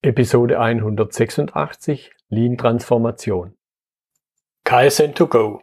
[0.00, 3.56] Episode 186 Lean Transformation.
[4.64, 5.58] KSN2Go.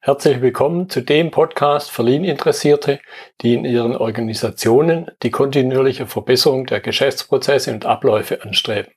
[0.00, 3.00] Herzlich willkommen zu dem Podcast für Lean-Interessierte,
[3.40, 8.92] die in ihren Organisationen die kontinuierliche Verbesserung der Geschäftsprozesse und Abläufe anstreben,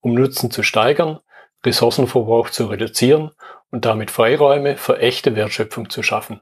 [0.00, 1.18] um Nutzen zu steigern,
[1.62, 3.32] Ressourcenverbrauch zu reduzieren
[3.70, 6.40] und damit Freiräume für echte Wertschöpfung zu schaffen,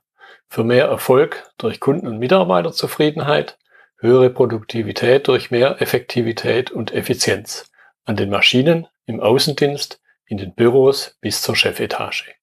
[0.48, 3.58] für mehr Erfolg durch Kunden- und Mitarbeiterzufriedenheit,
[3.98, 7.69] höhere Produktivität durch mehr Effektivität und Effizienz
[8.04, 12.34] an den Maschinen, im Außendienst, in den Büros bis zur Chefetage.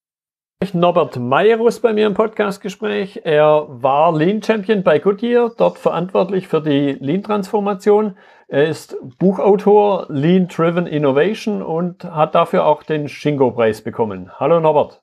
[0.74, 3.22] Norbert Meyerus bei mir im Podcastgespräch.
[3.24, 8.18] Er war Lean Champion bei Goodyear, dort verantwortlich für die Lean-Transformation.
[8.48, 14.32] Er ist Buchautor Lean Driven Innovation und hat dafür auch den Shingo-Preis bekommen.
[14.40, 15.02] Hallo Norbert.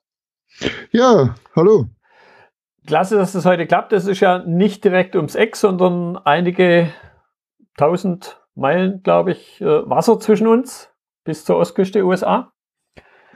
[0.91, 1.85] Ja, hallo.
[2.85, 3.91] Klasse, dass das heute klappt.
[3.93, 6.89] Das ist ja nicht direkt ums Eck, sondern einige
[7.77, 10.89] tausend Meilen, glaube ich, äh, Wasser zwischen uns
[11.23, 12.51] bis zur Ostküste USA.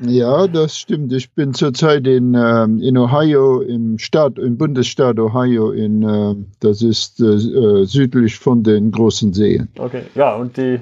[0.02, 1.12] Ja, das stimmt.
[1.12, 6.82] Ich bin zurzeit in, ähm, in Ohio, im Staat, im Bundesstaat Ohio, in, äh, das
[6.82, 9.68] ist äh, äh, südlich von den großen Seen.
[9.78, 10.80] Okay, ja, und die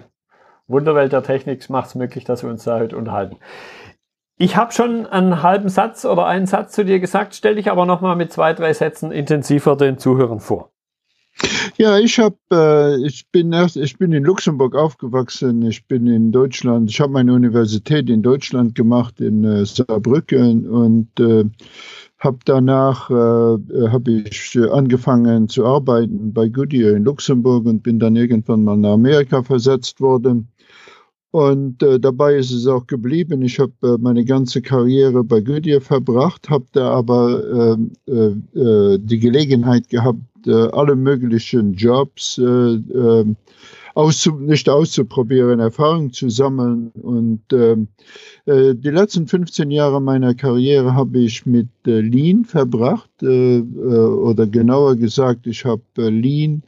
[0.67, 3.37] Wunderwelt der Technik macht es möglich, dass wir uns da heute unterhalten.
[4.37, 7.87] Ich habe schon einen halben Satz oder einen Satz zu dir gesagt, stell dich aber
[7.87, 10.71] nochmal mit zwei, drei Sätzen intensiver den Zuhörern vor.
[11.77, 15.61] Ja, ich habe, äh, ich bin erst, ich bin in Luxemburg aufgewachsen.
[15.63, 16.89] Ich bin in Deutschland.
[16.89, 21.45] Ich habe meine Universität in Deutschland gemacht in äh, Saarbrücken und äh,
[22.17, 28.15] habe danach äh, habe ich angefangen zu arbeiten bei Goodyear in Luxemburg und bin dann
[28.15, 30.47] irgendwann mal nach Amerika versetzt worden.
[31.37, 33.43] Und äh, dabei ist es auch geblieben.
[33.43, 38.97] Ich habe äh, meine ganze Karriere bei Goodyear verbracht, habe da aber äh, äh, äh,
[38.99, 42.41] die Gelegenheit gehabt, äh, alle möglichen Jobs
[43.93, 46.89] auszu nicht auszuprobieren, Erfahrung zu sammeln.
[47.03, 47.87] Und ähm,
[48.47, 55.65] die letzten 15 Jahre meiner Karriere habe ich mit Lean verbracht, oder genauer gesagt, ich
[55.65, 56.61] habe Lean ähm,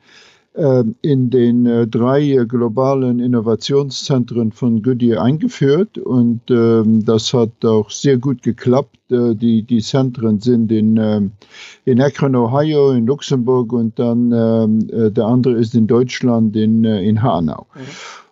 [0.54, 8.18] in den äh, drei globalen Innovationszentren von Goodyear eingeführt und ähm, das hat auch sehr
[8.18, 8.98] gut geklappt.
[9.12, 11.32] Äh, die, die Zentren sind in, ähm,
[11.86, 17.22] in Akron, Ohio, in Luxemburg und dann äh, der andere ist in Deutschland, in, in
[17.22, 17.68] Hanau.
[17.76, 17.82] Mhm.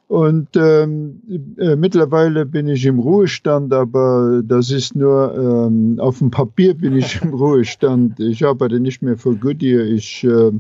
[0.07, 1.21] Und ähm,
[1.57, 6.95] äh, mittlerweile bin ich im Ruhestand, aber das ist nur ähm, auf dem Papier bin
[6.95, 8.17] ich im Ruhestand.
[8.21, 9.83] Ich arbeite nicht mehr für Goodyear.
[9.83, 10.51] Ich äh,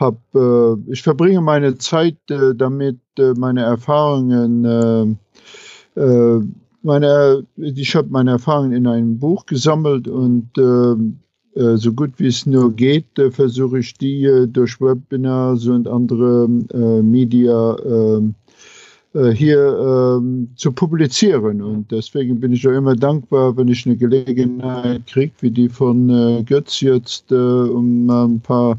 [0.00, 6.40] hab, äh, ich verbringe meine Zeit äh, damit, äh, meine Erfahrungen, äh, äh,
[6.82, 12.46] meine, ich habe meine Erfahrungen in einem Buch gesammelt und äh, so gut wie es
[12.46, 17.76] nur geht, versuche ich die durch Webinars und andere Media
[19.34, 21.60] hier äh, zu publizieren.
[21.60, 26.44] Und deswegen bin ich auch immer dankbar, wenn ich eine Gelegenheit kriege, wie die von
[26.46, 28.78] Götz jetzt, um ein paar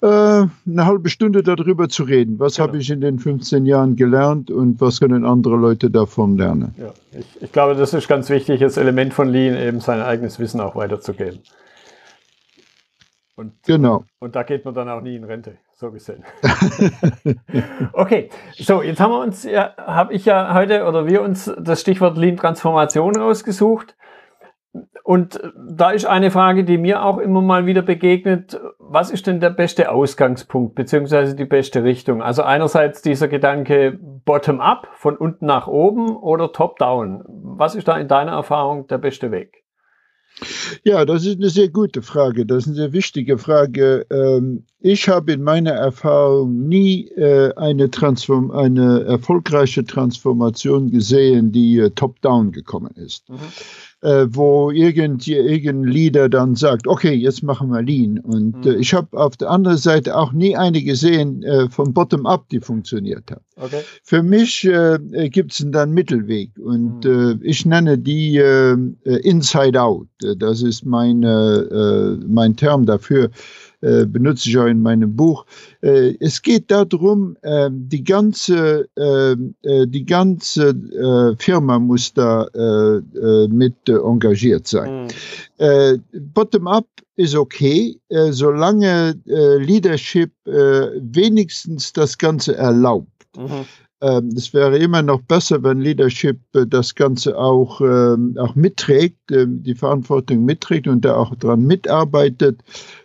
[0.00, 2.38] eine halbe Stunde darüber zu reden.
[2.38, 2.68] Was genau.
[2.68, 6.74] habe ich in den 15 Jahren gelernt und was können andere Leute davon lernen?
[6.78, 10.38] Ja, ich, ich glaube, das ist ganz wichtig, das Element von Lean, eben sein eigenes
[10.38, 11.40] Wissen auch weiterzugeben.
[13.34, 14.04] Und, genau.
[14.18, 16.24] Und da geht man dann auch nie in Rente, so gesehen.
[17.92, 21.80] okay, so jetzt haben wir uns, ja, habe ich ja heute oder wir uns das
[21.80, 23.96] Stichwort Lean Transformation rausgesucht.
[25.08, 28.60] Und da ist eine Frage, die mir auch immer mal wieder begegnet.
[28.78, 32.20] Was ist denn der beste Ausgangspunkt beziehungsweise die beste Richtung?
[32.20, 37.24] Also einerseits dieser Gedanke bottom-up, von unten nach oben oder top-down.
[37.26, 39.64] Was ist da in deiner Erfahrung der beste Weg?
[40.84, 42.44] Ja, das ist eine sehr gute Frage.
[42.44, 44.04] Das ist eine sehr wichtige Frage.
[44.10, 51.78] Ähm, ich habe in meiner Erfahrung nie äh, eine, Transform eine erfolgreiche Transformation gesehen, die
[51.78, 53.30] äh, top-down gekommen ist.
[53.30, 53.38] Mhm
[54.02, 58.18] äh, wo irgend, irgendein Leader dann sagt, okay, jetzt machen wir Lean.
[58.18, 58.74] Und äh, mhm.
[58.76, 62.60] äh, ich habe auf der anderen Seite auch nie eine gesehen äh, von Bottom-up, die
[62.60, 63.42] funktioniert hat.
[63.56, 63.80] Okay.
[64.04, 64.98] Für mich äh,
[65.30, 67.40] gibt es dann Mittelweg und mhm.
[67.42, 70.06] äh, ich nenne die äh, Inside Out.
[70.36, 73.30] Das ist meine, äh, mein Term dafür.
[73.80, 75.46] Äh, benutze ich auch in meinem Buch.
[75.82, 80.74] Äh, es geht darum, ähm, die ganze, ähm, äh, die ganze
[81.38, 82.48] Firma muss da
[83.48, 85.08] mit engagiert sein.
[85.58, 86.02] Mhm.
[86.34, 86.86] Bottom-up
[87.16, 87.98] ist okay,
[88.30, 93.26] solange Leadership wenigstens das Ganze erlaubt.
[93.36, 93.66] Mhm.
[94.00, 99.32] Ähm, es wäre immer noch besser, wenn Leadership äh, das Ganze auch, ähm, auch mitträgt,
[99.32, 102.60] ähm, die Verantwortung mitträgt und da auch dran mitarbeitet.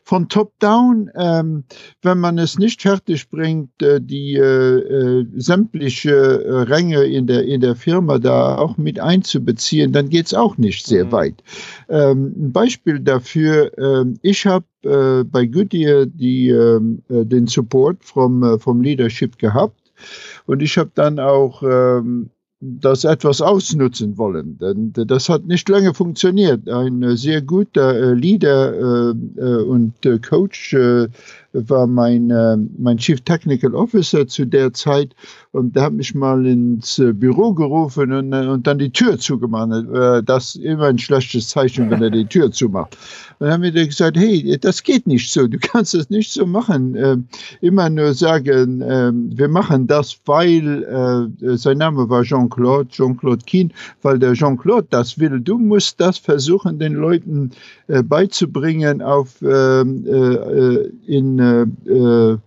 [0.06, 7.46] Von Top-Down, wenn man es nicht fertig bringt, äh, die äh, sämtliche Ränge in der,
[7.46, 11.12] in der Firma da auch mit einzubeziehen, dann geht es auch nicht sehr mhm.
[11.14, 11.44] weit.
[11.88, 13.72] ein Beispiel dafür,
[14.22, 16.50] ich habe bei Goodyear die,
[17.10, 19.83] den Support vom, vom Leadership gehabt
[20.46, 22.30] und ich habe dann auch ähm,
[22.64, 24.58] das etwas ausnutzen wollen.
[24.58, 26.70] Denn das hat nicht lange funktioniert.
[26.70, 31.08] Ein sehr guter äh, Leader äh, äh und äh, Coach äh,
[31.54, 35.16] war mein, äh, mein Chief Technical Officer zu der Zeit
[35.52, 39.20] und der hat mich mal ins äh, Büro gerufen und, äh, und dann die Tür
[39.20, 39.70] zugemacht.
[39.94, 42.98] Äh, das ist immer ein schlechtes Zeichen, wenn er die Tür zumacht.
[43.38, 46.46] Und dann haben wir gesagt, hey, das geht nicht so, du kannst das nicht so
[46.46, 46.96] machen.
[46.96, 47.18] Äh,
[47.62, 50.64] immer nur sagen, äh, wir machen das, weil
[51.40, 53.72] sein Name war Jean-Claude, Jean-Claude Kien,
[54.02, 55.40] weil der Jean-Claude das will.
[55.40, 57.52] Du musst das versuchen, den Leuten
[57.88, 62.38] beizubringen auf ähm, äh, in äh, äh,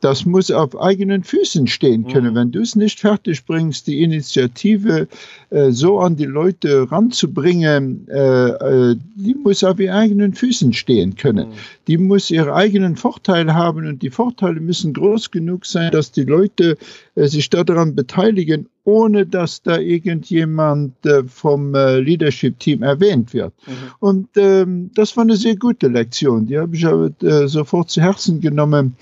[0.00, 2.32] das muss auf eigenen Füßen stehen können.
[2.32, 2.36] Mhm.
[2.36, 5.08] Wenn du es nicht fertig bringst, die Initiative
[5.50, 8.48] äh, so an die Leute ranzubringen, äh,
[8.90, 11.48] äh, die muss auf ihren eigenen Füßen stehen können.
[11.48, 11.54] Mhm.
[11.88, 16.24] Die muss ihre eigenen Vorteile haben und die Vorteile müssen groß genug sein, dass die
[16.24, 16.76] Leute
[17.14, 23.52] äh, sich daran beteiligen, ohne dass da irgendjemand äh, vom äh, Leadership-Team erwähnt wird.
[23.66, 23.72] Mhm.
[23.98, 26.46] Und ähm, das war eine sehr gute Lektion.
[26.46, 28.96] Die habe ich aber äh, sofort zu Herzen genommen.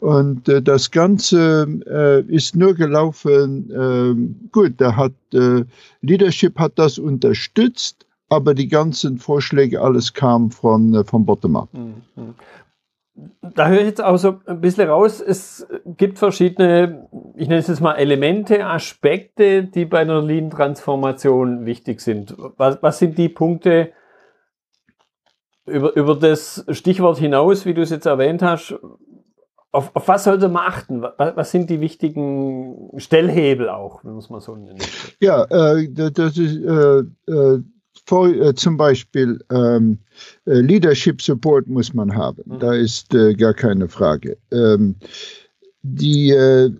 [0.00, 5.64] Und äh, das Ganze äh, ist nur gelaufen, äh, gut, da hat äh,
[6.02, 11.72] Leadership hat das unterstützt, aber die ganzen Vorschläge, alles kam von, vom Bottom-up.
[11.72, 12.34] Mhm
[13.42, 17.68] da höre ich jetzt auch so ein bisschen raus, es gibt verschiedene, ich nenne es
[17.68, 22.34] jetzt mal Elemente, Aspekte, die bei einer Lean-Transformation wichtig sind.
[22.56, 23.92] Was, was sind die Punkte
[25.66, 28.74] über, über das Stichwort hinaus, wie du es jetzt erwähnt hast?
[29.70, 31.02] Auf, auf was sollte man achten?
[31.02, 34.78] Was, was sind die wichtigen Stellhebel auch, wenn man es mal so nennen?
[35.20, 37.00] Ja, äh, das ist äh,
[37.30, 37.62] äh,
[38.08, 39.98] vor, äh, zum Beispiel ähm,
[40.46, 42.42] äh, Leadership Support muss man haben.
[42.46, 42.58] Mhm.
[42.58, 44.38] Da ist äh, gar keine Frage.
[44.50, 44.94] Ähm,
[45.82, 46.70] die, äh,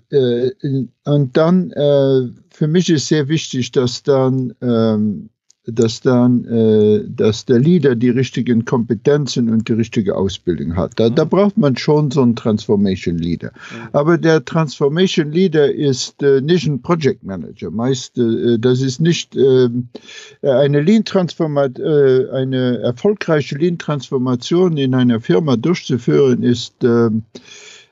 [1.05, 5.31] und dann, für mich ist sehr wichtig, dass dann ähm,
[5.71, 10.93] dass dann äh, dass der Leader die richtigen Kompetenzen und die richtige Ausbildung hat.
[10.97, 11.29] Da, da mhm.
[11.29, 13.53] braucht man schon so einen Transformation Leader.
[13.53, 13.89] Mhm.
[13.93, 17.71] Aber der Transformation Leader ist äh, nicht ein Project Manager.
[17.71, 19.69] Meist äh, das ist nicht äh,
[20.43, 27.11] eine Lean Transformation, äh, eine erfolgreiche Lean Transformation in einer Firma durchzuführen ist äh, äh,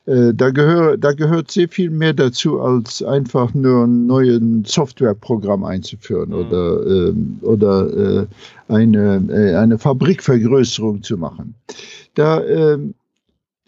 [0.07, 6.29] da, gehör, da gehört sehr viel mehr dazu, als einfach nur ein neues Softwareprogramm einzuführen
[6.31, 6.35] mhm.
[6.37, 8.27] oder, ähm, oder äh,
[8.69, 11.55] eine, äh, eine Fabrikvergrößerung zu machen.
[12.15, 12.95] Da, ähm,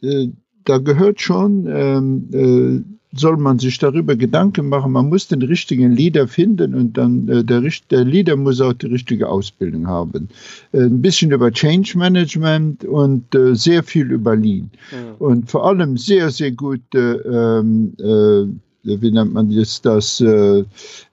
[0.03, 0.29] äh,
[0.65, 4.93] da gehört schon ähm, äh, soll man sich darüber Gedanken machen.
[4.93, 8.87] Man muss den richtigen Leader finden und dann äh, der, der Leader muss auch die
[8.87, 10.29] richtige Ausbildung haben.
[10.73, 14.71] Äh, ein bisschen über Change Management und äh, sehr viel über Lean.
[14.93, 15.15] Mhm.
[15.19, 18.47] Und vor allem sehr, sehr gut, ähm, äh,
[18.85, 20.65] wie nennt man das, das äh,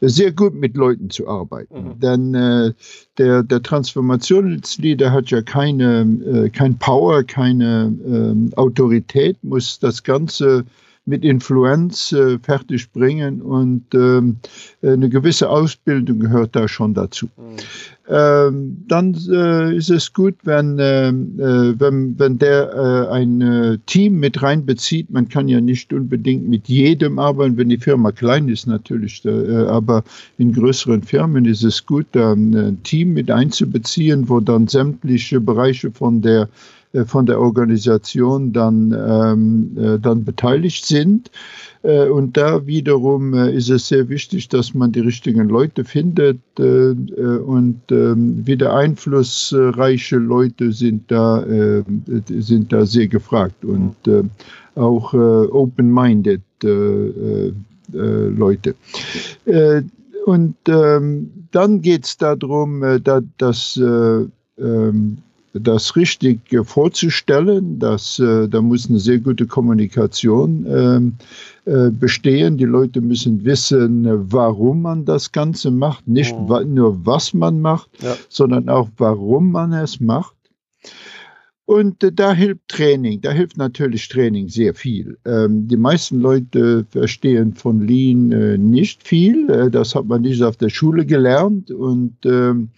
[0.01, 1.95] sehr gut mit Leuten zu arbeiten.
[1.95, 1.99] Mhm.
[1.99, 2.73] Denn äh,
[3.17, 10.65] der, der Transformationsleader hat ja keine, kein Power, keine ähm, Autorität, muss das Ganze
[11.05, 14.37] mit Influenz äh, fertig bringen und ähm,
[14.81, 17.27] eine gewisse Ausbildung gehört da schon dazu.
[17.37, 17.55] Mhm.
[18.07, 23.77] Ähm, dann äh, ist es gut, wenn, ähm, äh, wenn, wenn der äh, ein äh,
[23.87, 25.09] Team mit reinbezieht.
[25.09, 29.55] Man kann ja nicht unbedingt mit jedem arbeiten, wenn die Firma klein ist natürlich, äh,
[29.65, 30.03] aber
[30.37, 35.89] in größeren Firmen ist es gut, da ein Team mit einzubeziehen, wo dann sämtliche Bereiche
[35.89, 36.47] von der äh,
[37.03, 41.29] von der Organisation dann, ähm, äh, dann beteiligt sind.
[41.83, 47.81] Äh, und da wiederum ist es sehr wichtig, dass man die richtigen Leute findet und
[47.91, 51.45] ähm, wieder einflussreiche Leute sind da,
[52.29, 53.95] sind da sehr gefragt und
[54.75, 56.41] auch open-minded
[57.91, 58.75] Leute.
[60.25, 62.83] Und ähm, dann geht es darum,
[63.37, 63.79] dass
[65.59, 67.79] das richtig vorzustellen.
[67.79, 71.13] Dass, äh, da muss eine sehr gute Kommunikation ähm,
[71.65, 72.57] äh, bestehen.
[72.57, 76.07] Die Leute müssen wissen, warum man das Ganze macht.
[76.07, 76.73] Nicht mhm.
[76.73, 78.15] nur, was man macht, ja.
[78.29, 80.35] sondern auch, warum man es macht.
[81.65, 85.17] Und äh, da hilft Training, da hilft natürlich Training sehr viel.
[85.25, 90.43] Ähm, die meisten Leute verstehen von Lean äh, nicht viel, äh, das hat man nicht
[90.43, 92.69] auf der Schule gelernt und ähm,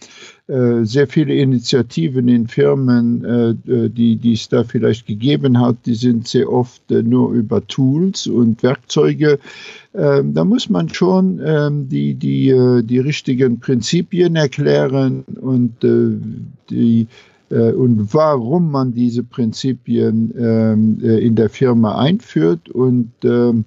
[0.48, 5.76] äh, sehr viele Initiativen in Firmen, äh, äh, die, die es da vielleicht gegeben hat,
[5.86, 9.40] die sind sehr oft nur über Tools und Werkzeuge.
[9.94, 15.74] Ähm, da muss man schon ähm, die, die, die richtigen Prinzipien erklären und
[16.70, 17.06] die äh,
[17.50, 23.66] und warum man diese Prinzipien ähm, äh, in der Firma einführt und ähm,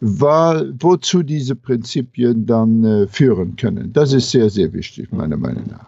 [0.00, 3.92] war, wozu diese Prinzipien dann äh, führen können.
[3.92, 5.86] Das ist sehr, sehr wichtig, meiner Meinung nach.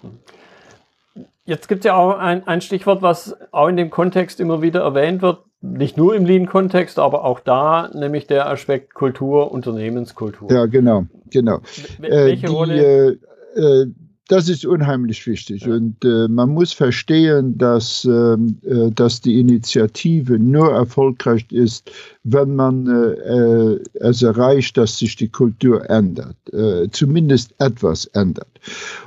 [1.45, 4.81] Jetzt gibt es ja auch ein, ein Stichwort, was auch in dem Kontext immer wieder
[4.81, 10.53] erwähnt wird, nicht nur im Lean-Kontext, aber auch da, nämlich der Aspekt Kultur, Unternehmenskultur.
[10.53, 11.61] Ja, genau, genau.
[11.99, 13.19] Welche äh, die, Rolle?
[13.57, 13.87] Äh,
[14.29, 15.63] das ist unheimlich wichtig.
[15.63, 15.75] Ja.
[15.75, 21.91] Und äh, man muss verstehen, dass, ähm, äh, dass die Initiative nur erfolgreich ist,
[22.25, 28.61] wenn man äh, es erreicht, dass sich die Kultur ändert, äh, zumindest etwas ändert.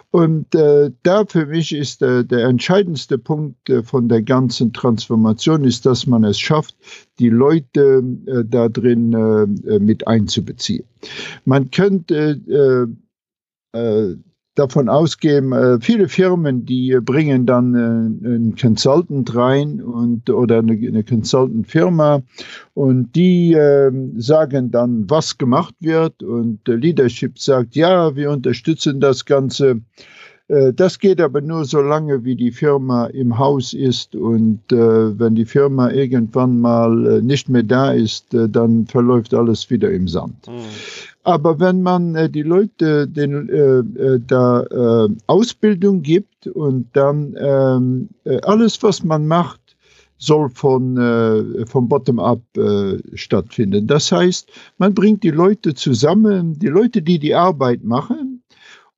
[0.10, 5.63] Und äh, da für mich ist äh, der entscheidendste Punkt äh, von der ganzen Transformation,
[5.63, 6.75] ist, dass man es schafft,
[7.20, 10.84] die Leute äh, da drin äh, mit einzubeziehen.
[11.46, 12.92] Man könnte
[13.74, 14.16] äh, äh,
[14.55, 20.74] davon ausgehen, äh, viele Firmen, die bringen dann äh, einen Consultant rein und, oder eine,
[20.74, 22.22] eine Consultant-Firma
[22.74, 29.24] und die äh, sagen dann, was gemacht wird und Leadership sagt, ja, wir unterstützen das
[29.25, 29.81] Ganze.
[30.50, 35.17] Äh, das geht aber nur so lange, wie die Firma im Haus ist und äh,
[35.17, 39.91] wenn die Firma irgendwann mal äh, nicht mehr da ist, äh, dann verläuft alles wieder
[39.91, 40.48] im Sand.
[40.48, 40.65] Mhm.
[41.24, 47.36] Aber wenn man äh, die Leute den, äh, äh, da äh, Ausbildung gibt und dann
[47.40, 49.60] ähm, äh, alles, was man macht,
[50.18, 53.88] soll von, äh, vom Bottom-up äh, stattfinden.
[53.88, 58.44] Das heißt, man bringt die Leute zusammen, die Leute, die die Arbeit machen,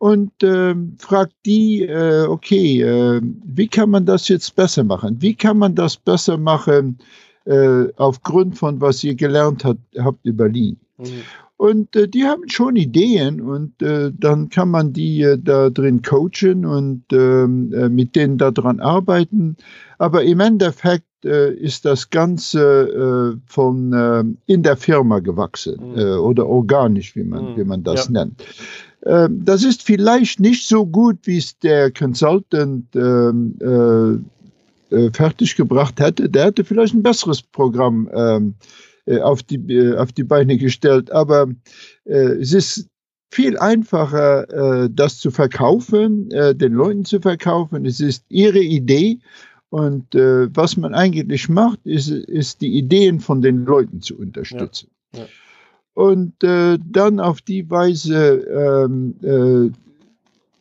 [0.04, 5.16] und äh, fragt die, äh, okay, äh, wie kann man das jetzt besser machen?
[5.22, 6.98] Wie kann man das besser machen
[7.46, 10.76] äh, aufgrund von was ihr gelernt hat, habt über Lean?
[10.98, 11.24] Mhm.
[11.58, 16.02] Und äh, die haben schon Ideen und äh, dann kann man die äh, da drin
[16.02, 19.58] coachen und ähm, äh, mit denen daran arbeiten.
[19.98, 26.20] Aber im Endeffekt äh, ist das Ganze äh, von äh, in der Firma gewachsen mhm.
[26.20, 27.58] oder organisch, wie man, mhm.
[27.58, 28.12] wie man das ja.
[28.12, 28.44] nennt.
[29.02, 34.26] Äh, das ist vielleicht nicht so gut, wie es der Consultant ähm,
[35.14, 36.30] fertiggebracht hätte.
[36.30, 38.56] Der hätte vielleicht ein besseres Programm ähm,
[39.22, 41.12] auf, die, äh, auf die Beine gestellt.
[41.12, 41.48] Aber
[42.06, 42.88] äh, es ist
[43.32, 47.84] viel einfacher, das zu verkaufen, den Leuten zu verkaufen.
[47.84, 49.18] Es ist ihre Idee.
[49.72, 54.92] Und was man eigentlich macht, ist, ist die Ideen von den Leuten zu unterstützen.
[55.16, 55.22] Ja.
[55.22, 55.26] Ja.
[55.96, 58.86] Und dann auf die Weise
[59.26, 59.74] ähm,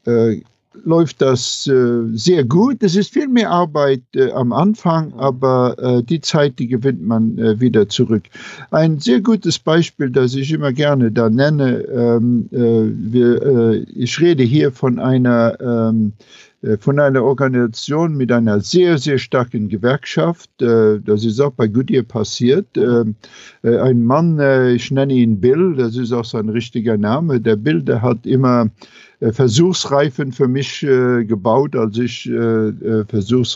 [0.06, 0.40] äh,
[0.84, 2.82] läuft das äh, sehr gut.
[2.82, 7.38] Es ist viel mehr Arbeit äh, am Anfang, aber äh, die Zeit, die gewinnt man
[7.38, 8.24] äh, wieder zurück.
[8.70, 12.56] Ein sehr gutes Beispiel, das ich immer gerne da nenne, ähm, äh,
[13.12, 16.12] wir, äh, ich rede hier von einer ähm,
[16.78, 20.48] von einer Organisation mit einer sehr, sehr starken Gewerkschaft.
[20.58, 22.78] Das ist auch bei Goodyear passiert.
[22.78, 24.38] Ein Mann,
[24.72, 27.40] ich nenne ihn Bill, das ist auch sein richtiger Name.
[27.40, 28.70] Der Bill, der hat immer
[29.30, 33.04] Versuchsreifen für mich äh, gebaut, als ich, äh, äh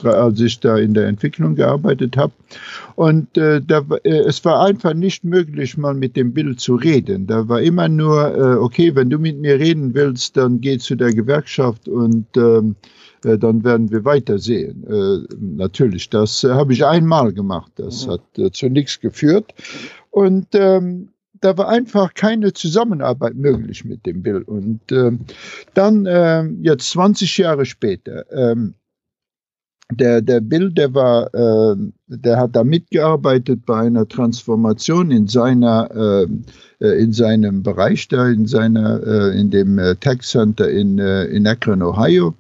[0.05, 2.33] als ich da in der Entwicklung gearbeitet habe.
[2.95, 7.27] Und äh, da, äh, es war einfach nicht möglich, mal mit dem Bild zu reden.
[7.27, 10.95] Da war immer nur, äh, okay, wenn du mit mir reden willst, dann geh zu
[10.95, 12.77] der Gewerkschaft und ähm,
[13.25, 14.85] äh, dann werden wir weitersehen.
[14.89, 17.73] Äh, natürlich, das äh, habe ich einmal gemacht.
[17.77, 18.11] Das mhm.
[18.13, 19.53] hat äh, zu nichts geführt.
[20.11, 21.09] Und ähm,
[21.40, 24.43] da war einfach keine Zusammenarbeit möglich mit dem Bill.
[24.43, 25.12] Und äh,
[25.75, 28.75] dann, äh, jetzt 20 Jahre später, ähm,
[29.93, 31.76] der, der Bill, der war, äh,
[32.09, 36.43] der hat da mitgearbeitet bei einer Transformation in seiner, ähm,
[36.81, 41.25] äh, in seinem Bereich da, in seiner, äh, in dem äh, Tech Center in, äh,
[41.26, 42.35] in Akron, Ohio.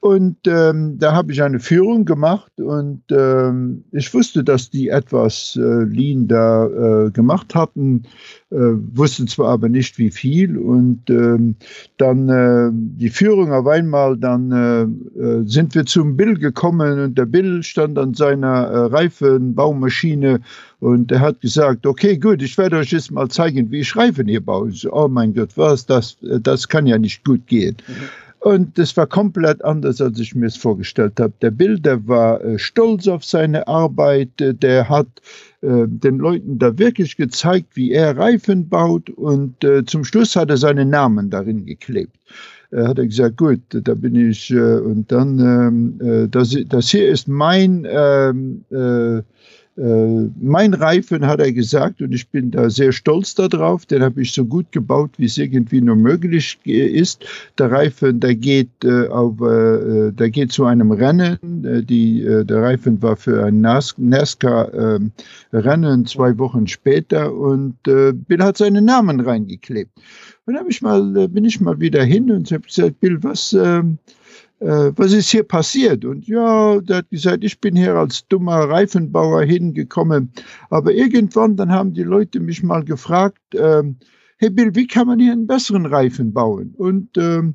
[0.00, 5.58] Und ähm, da habe ich eine Führung gemacht und ähm, ich wusste, dass die etwas
[5.60, 8.04] äh, Lean da äh, gemacht hatten,
[8.50, 10.56] äh, wusste zwar aber nicht wie viel.
[10.56, 11.56] Und ähm,
[11.96, 14.82] dann äh, die Führung auf einmal, dann äh,
[15.20, 20.40] äh, sind wir zum Bill gekommen und der Bill stand an seiner äh, Reifenbaumaschine
[20.78, 24.28] und er hat gesagt, okay, gut, ich werde euch jetzt mal zeigen, wie ich Reifen
[24.28, 24.70] hier baue.
[24.70, 27.76] So, oh mein Gott, was, das, das kann ja nicht gut gehen.
[27.88, 28.27] Mhm.
[28.40, 31.32] Und das war komplett anders, als ich mir es vorgestellt habe.
[31.42, 35.08] Der Bill, der war äh, stolz auf seine Arbeit, der hat
[35.60, 40.50] äh, den Leuten da wirklich gezeigt, wie er Reifen baut und äh, zum Schluss hat
[40.50, 42.16] er seinen Namen darin geklebt.
[42.70, 47.08] Er hat gesagt, gut, da bin ich äh, und dann, ähm, äh, das, das hier
[47.08, 49.22] ist mein ähm, äh, äh,
[49.78, 53.86] mein Reifen hat er gesagt und ich bin da sehr stolz darauf.
[53.86, 57.24] Den habe ich so gut gebaut, wie es irgendwie nur möglich ist.
[57.58, 61.64] Der Reifen, der geht äh, auf, äh, der geht zu einem Rennen.
[61.64, 65.12] Äh, die, äh, der Reifen war für ein NASCAR-Rennen
[65.52, 69.92] ähm, zwei Wochen später und äh, Bill hat seinen Namen reingeklebt.
[70.46, 73.98] Und dann ich mal, bin ich mal wieder hin und habe gesagt, Bill, was ähm,
[74.60, 76.04] äh, was ist hier passiert?
[76.04, 80.32] Und ja, der hat gesagt, ich bin hier als dummer Reifenbauer hingekommen.
[80.70, 83.96] Aber irgendwann, dann haben die Leute mich mal gefragt, ähm,
[84.38, 86.74] hey Bill, wie kann man hier einen besseren Reifen bauen?
[86.76, 87.54] Und ähm,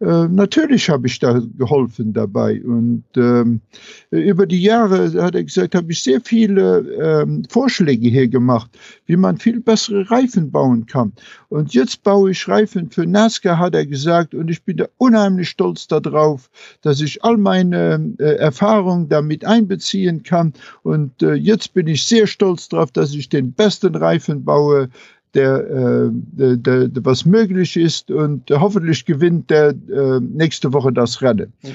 [0.00, 2.62] äh, natürlich habe ich da geholfen dabei.
[2.62, 3.60] Und ähm,
[4.10, 8.70] über die Jahre, hat er gesagt, habe ich sehr viele ähm, Vorschläge hier gemacht,
[9.06, 11.12] wie man viel bessere Reifen bauen kann.
[11.48, 14.34] Und jetzt baue ich Reifen für NASCAR, hat er gesagt.
[14.34, 16.48] Und ich bin da unheimlich stolz darauf,
[16.82, 20.52] dass ich all meine äh, Erfahrungen damit einbeziehen kann.
[20.82, 24.90] Und äh, jetzt bin ich sehr stolz darauf, dass ich den besten Reifen baue,
[25.34, 31.20] der, äh, der, der, was möglich ist und hoffentlich gewinnt der äh, nächste Woche das
[31.22, 31.52] Rennen.
[31.62, 31.68] Mhm.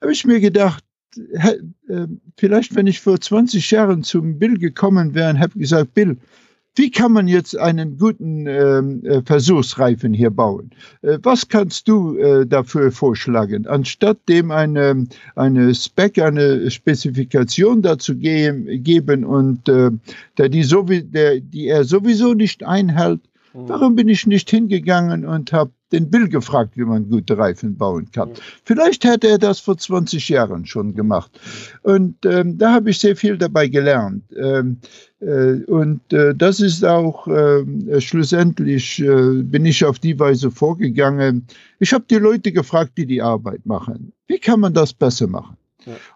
[0.00, 0.84] Habe ich mir gedacht,
[1.16, 6.16] äh, vielleicht wenn ich vor 20 Jahren zum Bill gekommen wäre, habe ich gesagt, Bill,
[6.76, 10.70] wie kann man jetzt einen guten ähm, äh, Versuchsreifen hier bauen?
[11.02, 13.66] Äh, was kannst du äh, dafür vorschlagen?
[13.66, 19.90] Anstatt dem eine, eine Spec, eine Spezifikation dazu geben, geben und äh,
[20.36, 23.20] der die, so, der, die er sowieso nicht einhält,
[23.54, 23.68] mhm.
[23.68, 28.10] warum bin ich nicht hingegangen und habe den Bill gefragt, wie man gute Reifen bauen
[28.10, 28.30] kann.
[28.64, 31.30] Vielleicht hätte er das vor 20 Jahren schon gemacht.
[31.82, 34.24] Und ähm, da habe ich sehr viel dabei gelernt.
[34.36, 34.78] Ähm,
[35.20, 41.46] äh, und äh, das ist auch äh, schlussendlich, äh, bin ich auf die Weise vorgegangen.
[41.78, 44.12] Ich habe die Leute gefragt, die die Arbeit machen.
[44.26, 45.56] Wie kann man das besser machen?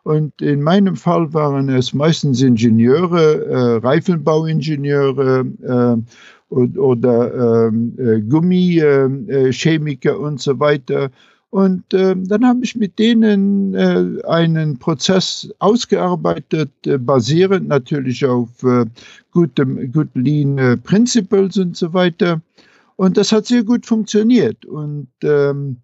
[0.02, 6.02] Und in meinem Fall waren es meistens Ingenieure, äh, Reifenbauingenieure
[6.50, 11.11] äh, oder ähm, äh, Gummichemiker und so weiter.
[11.50, 18.63] Und äh, dann habe ich mit denen äh, einen Prozess ausgearbeitet, äh, basierend natürlich auf
[18.63, 18.86] äh,
[19.32, 22.41] gutem, good Lean äh, Principles und so weiter.
[23.00, 24.67] Und das hat sehr gut funktioniert.
[24.67, 25.78] Und ähm,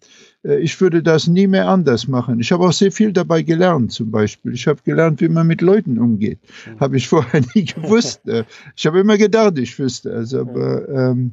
[0.45, 2.41] äh, ich würde das nie mehr anders machen.
[2.41, 4.53] Ich habe auch sehr viel dabei gelernt, zum Beispiel.
[4.53, 6.39] Ich habe gelernt, wie man mit Leuten umgeht.
[6.67, 6.79] Mhm.
[6.79, 8.29] Habe ich vorher nie gewusst.
[8.29, 8.45] Äh,
[8.77, 11.31] ich habe immer gedacht, ich wüsste es, aber ähm,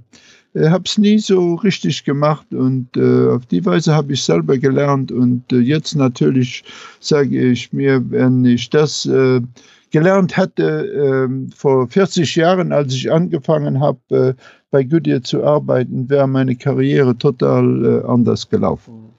[0.54, 4.58] äh, habe es nie so richtig gemacht und äh, auf die Weise habe ich selber
[4.58, 6.64] gelernt und äh, jetzt natürlich
[7.02, 9.42] sage ich mir, wenn ich das äh,
[9.94, 14.34] gelernt hätte äh, vor 40 Jahren, als ich angefangen habe, äh,
[14.72, 19.14] bei Goodyear zu arbeiten, wäre meine Karriere total äh, anders gelaufen.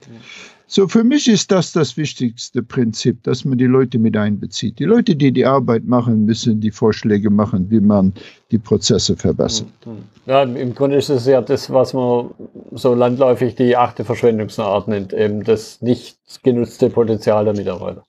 [0.67, 4.79] So, für mich ist das das wichtigste Prinzip, dass man die Leute mit einbezieht.
[4.79, 8.13] Die Leute, die die Arbeit machen, müssen die Vorschläge machen, wie man
[8.51, 9.67] die Prozesse verbessert.
[9.85, 10.03] Mhm.
[10.25, 12.31] Ja, im Grunde ist es ja das, was man
[12.71, 18.03] so landläufig die achte Verschwendungsart nennt, eben das nicht genutzte Potenzial der Mitarbeiter.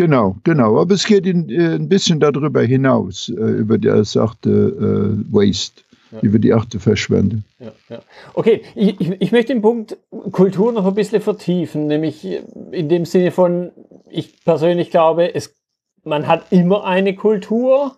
[0.00, 0.80] Genau, genau.
[0.80, 5.82] Aber es geht in, äh, ein bisschen darüber hinaus, äh, über das achte äh, Waste
[6.10, 6.20] ja.
[6.22, 7.44] über die achte verschwenden.
[7.58, 7.98] Ja, ja.
[8.32, 9.98] Okay, ich, ich, möchte den Punkt
[10.32, 12.26] Kultur noch ein bisschen vertiefen, nämlich
[12.70, 13.72] in dem Sinne von,
[14.08, 15.54] ich persönlich glaube, es,
[16.02, 17.94] man hat immer eine Kultur,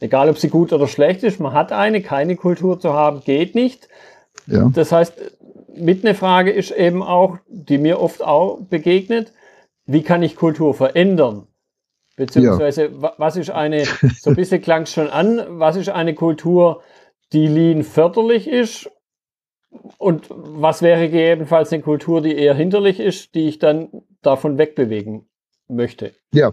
[0.00, 3.54] egal ob sie gut oder schlecht ist, man hat eine, keine Kultur zu haben, geht
[3.54, 3.86] nicht.
[4.46, 5.12] Das heißt,
[5.76, 9.34] mit einer Frage ist eben auch, die mir oft auch begegnet,
[9.86, 11.46] wie kann ich Kultur verändern?
[12.16, 13.14] Beziehungsweise, ja.
[13.18, 16.82] was ist eine, so ein bisschen klang es schon an, was ist eine Kultur,
[17.32, 18.90] die Lean förderlich ist
[19.98, 23.88] und was wäre gegebenenfalls eine Kultur, die eher hinderlich ist, die ich dann
[24.22, 25.28] davon wegbewegen
[25.68, 26.14] möchte?
[26.32, 26.52] Ja,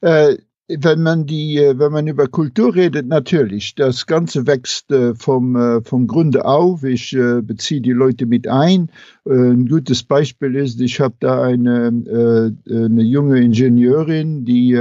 [0.00, 0.36] äh,
[0.68, 5.56] wenn man die, äh, wenn man über Kultur redet, natürlich, das Ganze wächst äh, vom,
[5.56, 6.84] äh, vom Grunde auf.
[6.84, 8.90] Ich beziehe die Leute mit ein.
[9.24, 14.78] Ein gutes Beispiel ist, ich habe da eine, eine junge Ingenieurin, die,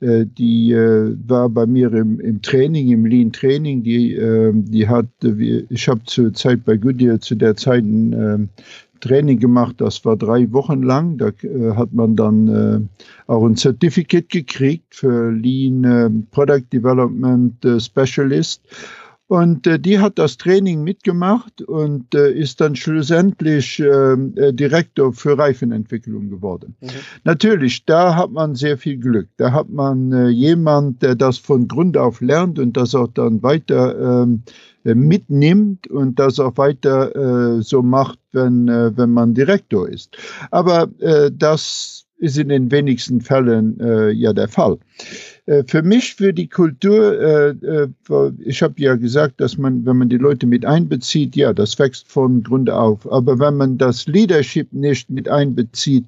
[0.00, 4.18] die war bei mir im, im Training, im Lean Training, die,
[4.52, 8.50] die hat, ich habe zur Zeit bei Goodyear zu der Zeit ein
[9.02, 11.18] Training gemacht, das war drei Wochen lang.
[11.18, 12.80] Da äh, hat man dann äh,
[13.30, 18.62] auch ein Certificate gekriegt für Lean äh, Product Development äh, Specialist.
[19.32, 25.14] Und äh, die hat das Training mitgemacht und äh, ist dann schlussendlich ähm, äh, Direktor
[25.14, 26.76] für Reifenentwicklung geworden.
[26.82, 26.88] Mhm.
[27.24, 29.28] Natürlich, da hat man sehr viel Glück.
[29.38, 33.42] Da hat man äh, jemand, der das von Grund auf lernt und das auch dann
[33.42, 34.50] weiter ähm, äh,
[34.84, 37.14] mitnimmt und das auch weiter
[37.56, 40.16] äh, so macht, wenn, äh, wenn man Direktor ist.
[40.50, 44.78] Aber äh, das ist in den wenigsten Fällen äh, ja der Fall.
[45.46, 47.88] Äh, für mich, für die Kultur, äh, äh,
[48.44, 52.06] ich habe ja gesagt, dass man, wenn man die Leute mit einbezieht, ja, das wächst
[52.06, 53.10] von Grund auf.
[53.10, 56.04] Aber wenn man das Leadership nicht mit einbezieht,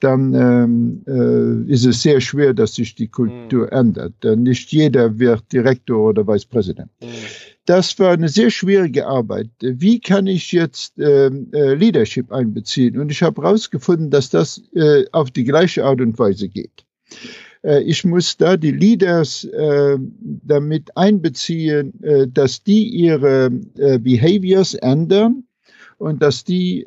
[0.00, 3.78] dann ähm, äh, ist es sehr schwer, dass sich die Kultur mhm.
[3.78, 4.12] ändert.
[4.22, 6.90] Denn nicht jeder wird Direktor oder Vicepräsident.
[7.02, 7.08] Mhm.
[7.68, 9.50] Das war eine sehr schwierige Arbeit.
[9.60, 12.98] Wie kann ich jetzt ähm, äh, Leadership einbeziehen?
[12.98, 16.86] Und ich habe herausgefunden, dass das äh, auf die gleiche Art und Weise geht.
[17.62, 25.44] Äh, ich muss da die Leaders äh, damit einbeziehen, äh, dass die ihre Behaviors ändern
[25.98, 26.86] und dass die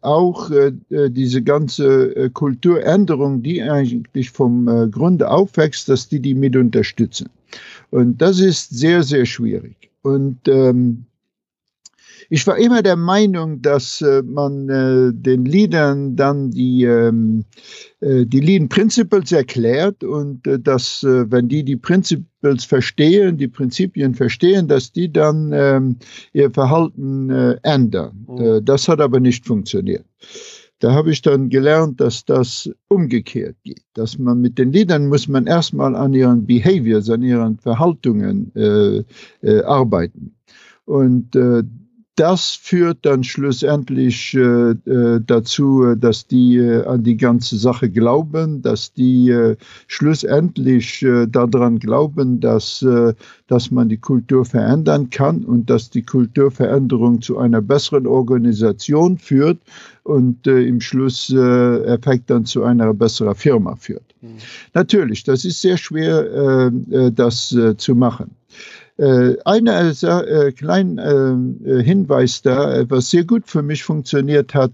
[0.00, 0.50] auch
[0.90, 7.28] diese ganze Kulturänderung, die eigentlich vom Grunde aufwächst, dass die die mit unterstützen.
[7.90, 9.86] Und das ist sehr, sehr schwierig.
[10.06, 11.06] Und ähm,
[12.30, 17.44] ich war immer der Meinung, dass äh, man äh, den Liedern dann die, ähm,
[18.00, 23.48] äh, die Lean Principles erklärt und äh, dass, äh, wenn die die Principles verstehen, die
[23.48, 25.96] Prinzipien verstehen, dass die dann ähm,
[26.32, 28.26] ihr Verhalten äh, ändern.
[28.28, 28.64] Mhm.
[28.64, 30.04] das hat aber nicht funktioniert.
[30.80, 35.26] Da habe ich dann gelernt, dass das umgekehrt geht, dass man mit den Liedern muss
[35.26, 39.02] man erstmal an ihren Behaviors, an ihren Verhaltungen äh,
[39.40, 40.36] äh, arbeiten.
[40.84, 41.62] Und äh,
[42.16, 48.62] das führt dann schlussendlich äh, äh dazu, dass die äh, an die ganze Sache glauben,
[48.62, 53.12] dass die äh, schlussendlich äh, daran glauben, dass, äh,
[53.48, 59.58] dass man die Kultur verändern kann und dass die Kulturveränderung zu einer besseren Organisation führt
[60.02, 64.14] und im Schluss äh, Effekt dann zu einer besseren Firma führt.
[64.22, 64.38] Mhm.
[64.72, 66.70] Natürlich, das ist sehr schwer,
[67.10, 68.30] das zu machen.
[68.98, 74.72] Äh, einer äh, kleinen äh, Hinweis da, was sehr gut für mich funktioniert hat.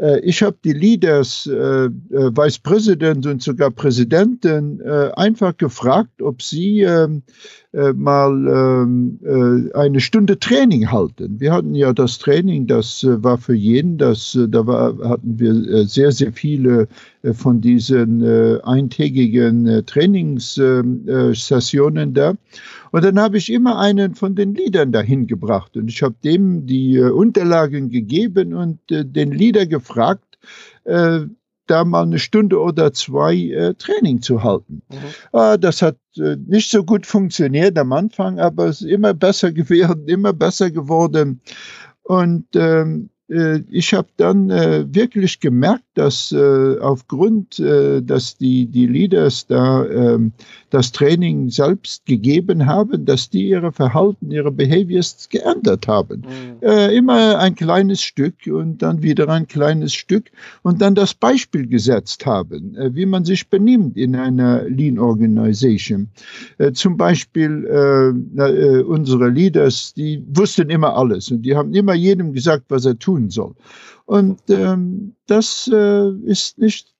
[0.00, 6.22] Äh, ich habe die Leaders, äh, äh, Vice President und sogar Präsidenten äh, einfach gefragt,
[6.22, 7.22] ob sie ähm,
[7.72, 11.38] äh, mal ähm, äh, eine Stunde Training halten.
[11.38, 15.38] Wir hatten ja das Training, das äh, war für jeden, das, äh, da war, hatten
[15.38, 16.88] wir äh, sehr, sehr viele
[17.22, 22.34] äh, von diesen äh, eintägigen Trainingssessionen äh, da.
[22.90, 26.66] Und dann habe ich immer einen von den Liedern dahin gebracht und ich habe dem
[26.66, 30.38] die Unterlagen gegeben und den Lieder gefragt,
[30.82, 31.20] äh,
[31.70, 34.82] da mal eine Stunde oder zwei äh, Training zu halten.
[34.90, 34.96] Mhm.
[35.32, 39.52] Ah, das hat äh, nicht so gut funktioniert am Anfang, aber es ist immer besser
[39.52, 41.40] geworden, immer besser geworden.
[42.02, 43.19] Und ähm, äh,
[43.70, 49.84] ich habe dann äh, wirklich gemerkt, dass äh, aufgrund, äh, dass die, die Leaders da
[49.84, 50.18] äh,
[50.70, 56.22] das Training selbst gegeben haben, dass die ihre Verhalten, ihre Behaviors geändert haben.
[56.22, 56.66] Mhm.
[56.66, 60.30] Äh, immer ein kleines Stück und dann wieder ein kleines Stück
[60.62, 66.08] und dann das Beispiel gesetzt haben, äh, wie man sich benimmt in einer Lean Organization.
[66.58, 71.94] Äh, zum Beispiel äh, äh, unsere Leaders, die wussten immer alles und die haben immer
[71.94, 73.54] jedem gesagt, was er tun soll.
[74.06, 76.94] Und ähm, das äh, ist nicht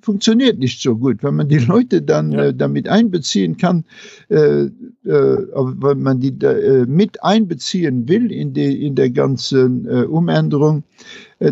[0.00, 1.22] funktioniert nicht so gut.
[1.22, 2.46] Wenn man die Leute dann ja.
[2.46, 3.84] äh, damit einbeziehen kann,
[4.28, 4.70] äh, äh,
[5.04, 10.82] wenn man die da, äh, mit einbeziehen will in, die, in der ganzen äh, Umänderung,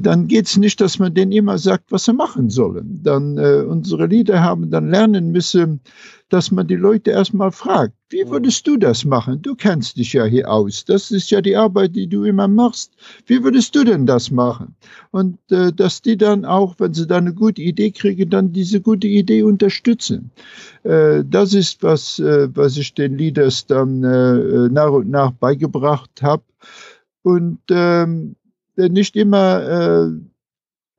[0.01, 3.01] dann geht es nicht, dass man denen immer sagt, was sie machen sollen.
[3.03, 5.81] Dann unsere Lieder haben dann lernen müssen,
[6.31, 9.43] dass man die Leute erstmal fragt, wie würdest du das machen?
[9.43, 10.85] Du kennst dich ja hier aus.
[10.85, 12.93] Das ist ja die Arbeit, die du immer machst.
[13.27, 14.75] Wie würdest du denn das machen?
[15.11, 18.81] Und äh, dass die dann auch, wenn sie da eine gute Idee kriegen, dann diese
[18.81, 20.31] gute Idee unterstützen.
[20.85, 26.23] Äh, das ist was, äh, was ich den Leaders dann äh, nach und nach beigebracht
[26.23, 26.45] habe.
[27.23, 28.37] Und ähm,
[28.77, 30.11] nicht immer äh,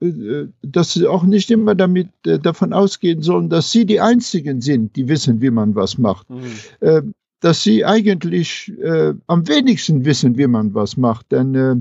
[0.02, 4.60] äh, dass sie auch nicht immer damit äh, davon ausgehen sollen, dass sie die Einzigen
[4.60, 6.28] sind, die wissen, wie man was macht.
[6.30, 7.14] Mhm.
[7.42, 11.32] Dass sie eigentlich äh, am wenigsten wissen, wie man was macht.
[11.32, 11.76] Denn äh,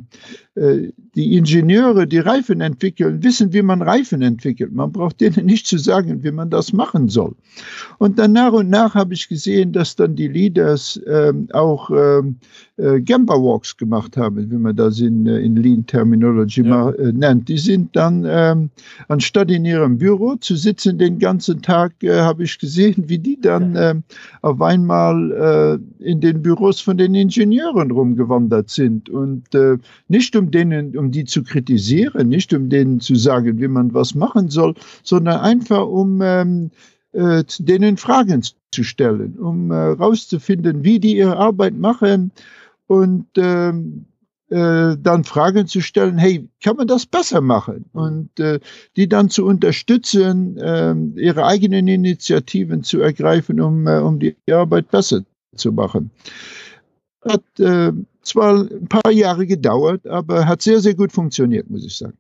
[0.61, 4.73] äh, die Ingenieure, die Reifen entwickeln, wissen, wie man Reifen entwickelt.
[4.73, 7.35] Man braucht denen nicht zu sagen, wie man das machen soll.
[7.99, 12.37] Und dann nach und nach habe ich gesehen, dass dann die Leaders äh, auch ähm,
[12.77, 16.91] äh, Gamba Walks gemacht haben, wie man das in, äh, in Lean Terminology ja.
[16.91, 17.49] äh, nennt.
[17.49, 18.71] Die sind dann, ähm,
[19.09, 24.05] anstatt in ihrem Büro zu sitzen den ganzen Tag, habe ich gesehen, wie die dann
[24.43, 30.51] auf einmal äh, in den Büros von den Ingenieuren rumgewandert sind und äh, nicht um
[30.51, 34.75] denen, um die zu kritisieren, nicht um denen zu sagen, wie man was machen soll,
[35.03, 36.71] sondern einfach um ähm,
[37.13, 42.31] äh, denen Fragen zu stellen, um herauszufinden, äh, wie die ihre Arbeit machen
[42.87, 44.07] und ähm,
[44.51, 47.85] äh, dann Fragen zu stellen, hey, kann man das besser machen?
[47.93, 48.59] Und äh,
[48.97, 54.91] die dann zu unterstützen, äh, ihre eigenen Initiativen zu ergreifen, um, äh, um die Arbeit
[54.91, 55.23] besser
[55.55, 56.11] zu machen.
[57.23, 61.97] Hat äh, zwar ein paar Jahre gedauert, aber hat sehr, sehr gut funktioniert, muss ich
[61.97, 62.19] sagen.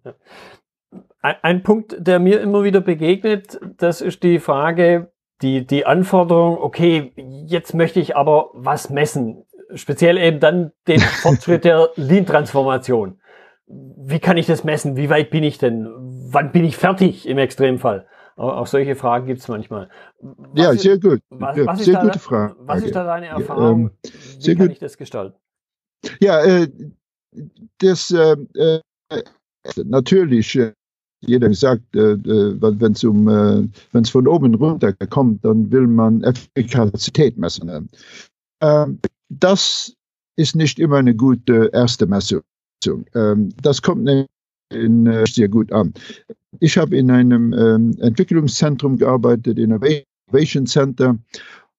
[1.23, 5.12] Ein, ein Punkt, der mir immer wieder begegnet, das ist die Frage,
[5.43, 7.12] die, die Anforderung, okay,
[7.47, 13.21] jetzt möchte ich aber was messen speziell eben dann den Fortschritt der Lean-Transformation.
[13.66, 14.97] Wie kann ich das messen?
[14.97, 15.88] Wie weit bin ich denn?
[16.33, 18.07] Wann bin ich fertig im Extremfall?
[18.40, 19.90] Auch solche Fragen gibt es manchmal.
[20.20, 21.20] Was ja, sehr gut.
[21.29, 22.57] Was, was sehr gute Frage.
[22.61, 23.62] Was ist da deine Erfahrung?
[23.62, 23.90] Ja, ähm,
[24.40, 24.72] Wie kann gut.
[24.72, 25.37] ich das gestalten?
[26.20, 26.68] Ja, äh,
[27.79, 28.81] das äh, äh
[29.85, 30.57] natürlich.
[30.57, 30.72] Äh,
[31.20, 36.22] jeder sagt, äh, wenn es um, wenn es von oben runter kommt, dann will man
[36.22, 37.90] Effektivität messen.
[38.62, 38.98] Ähm,
[39.29, 39.94] das
[40.37, 42.40] ist nicht immer eine gute erste Messung.
[43.14, 44.26] Ähm, das kommt äh,
[45.26, 45.92] sehr gut an.
[46.58, 51.16] Ich habe in einem ähm, Entwicklungszentrum gearbeitet, Innovation Center.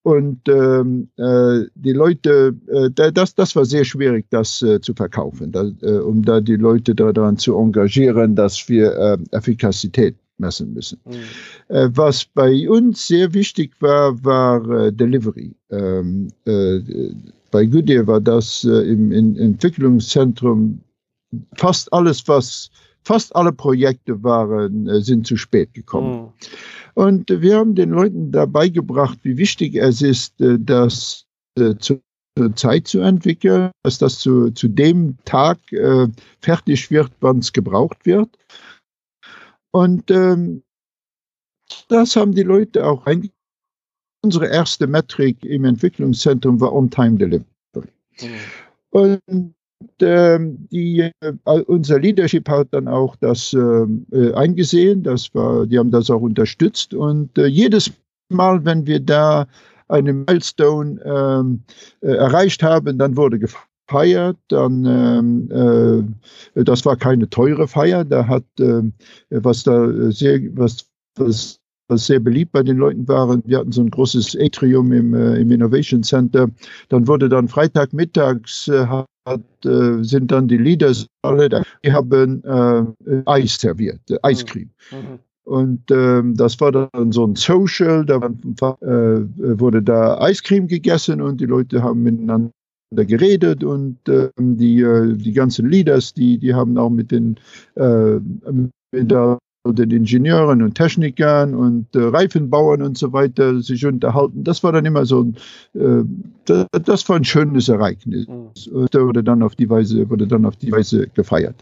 [0.03, 5.51] Und ähm, äh, die Leute, äh, das, das war sehr schwierig, das äh, zu verkaufen,
[5.51, 10.99] da, äh, um da die Leute daran zu engagieren, dass wir äh, Effektivität messen müssen.
[11.05, 11.75] Mhm.
[11.75, 15.55] Äh, was bei uns sehr wichtig war, war äh, Delivery.
[15.69, 16.79] Ähm, äh,
[17.51, 20.81] bei Goodyear war das im, im, Entwicklungszentrum
[21.55, 22.71] fast alles, was
[23.04, 26.22] fast alle Projekte waren, äh, sind zu spät gekommen.
[26.22, 26.30] Mhm.
[26.94, 31.26] Und wir haben den Leuten dabei gebracht, wie wichtig es ist, äh, das
[31.58, 32.02] äh, zu
[32.56, 35.60] Zeit zu entwickeln, dass das zu, zu dem Tag
[36.40, 38.30] fertig wird, wann es gebraucht wird.
[39.72, 40.64] Und ähm,
[41.90, 43.36] das haben die Leute auch eingebracht
[44.22, 47.92] unsere erste Metrik im Entwicklungszentrum war On-Time Delivery.
[48.22, 48.30] Mhm.
[48.92, 49.56] Und
[50.00, 51.34] die, äh,
[51.67, 56.94] unser Leadership hat dann auch das äh, eingesehen, das war, die haben das auch unterstützt
[56.94, 57.91] und äh, jedes
[58.30, 59.48] Mal, wenn wir da
[59.88, 61.63] eine Milestone ähm,
[62.02, 64.38] äh, erreicht haben, dann wurde gefeiert.
[64.48, 66.08] Dann, ähm,
[66.56, 68.94] äh, das war keine teure Feier, da hat ähm,
[69.30, 70.86] was da sehr was
[71.17, 71.60] was
[71.91, 73.38] was sehr beliebt bei den Leuten war.
[73.46, 76.50] Wir hatten so ein großes Atrium im, äh, im Innovation Center.
[76.88, 78.88] Dann wurde dann Freitagmittags äh,
[79.25, 81.63] hat, äh, sind dann die Leaders alle da.
[81.84, 84.69] Die haben äh, Eis serviert, äh, Eiscreme.
[84.91, 84.97] Mhm.
[84.97, 85.19] mhm.
[85.43, 91.41] Und ähm, das war dann so ein Social, da äh, wurde da Eiscreme gegessen und
[91.41, 92.51] die Leute haben miteinander
[92.91, 97.38] geredet und ähm, die, äh, die ganzen Leaders, die, die haben auch mit den,
[97.75, 98.19] äh,
[98.91, 104.43] mit der den Ingenieuren und Technikern und äh, Reifenbauern und so weiter sich unterhalten.
[104.43, 105.36] Das war dann immer so ein,
[105.74, 106.04] äh,
[106.45, 108.28] das, das, war ein schönes Ereignis.
[108.28, 108.88] Mhm.
[108.89, 111.56] Da wurde dann auf die Weise, wurde dann auf die Weise gefeiert.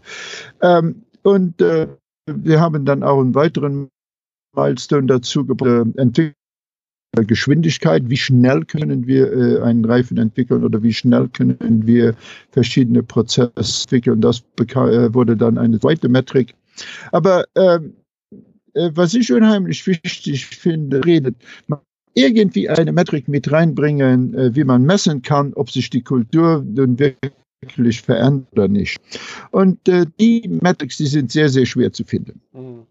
[0.62, 1.88] Ähm, und äh,
[2.26, 3.88] wir haben dann auch einen weiteren
[4.56, 5.86] Milestone dazu gebracht,
[7.16, 12.14] äh, Geschwindigkeit, wie schnell können wir äh, einen Reifen entwickeln oder wie schnell können wir
[12.52, 14.20] verschiedene Prozesse entwickeln.
[14.20, 16.54] Das äh, wurde dann eine zweite Metrik
[17.12, 17.94] aber ähm,
[18.74, 21.80] äh, was ich unheimlich wichtig finde, redet man
[22.14, 26.98] irgendwie eine Metrik mit reinbringen, äh, wie man messen kann, ob sich die Kultur nun
[26.98, 28.98] wirklich verändert oder nicht.
[29.50, 32.40] Und äh, die Metrics, die sind sehr, sehr schwer zu finden.
[32.52, 32.86] Mhm.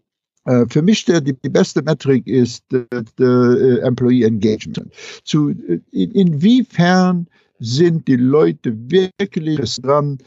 [0.46, 2.84] Äh, für mich der, die, die beste Metrik ist äh,
[3.22, 4.92] äh, Employee Engagement.
[5.24, 5.50] Zu,
[5.92, 7.26] in, inwiefern
[7.58, 10.18] sind die Leute wirklich dran,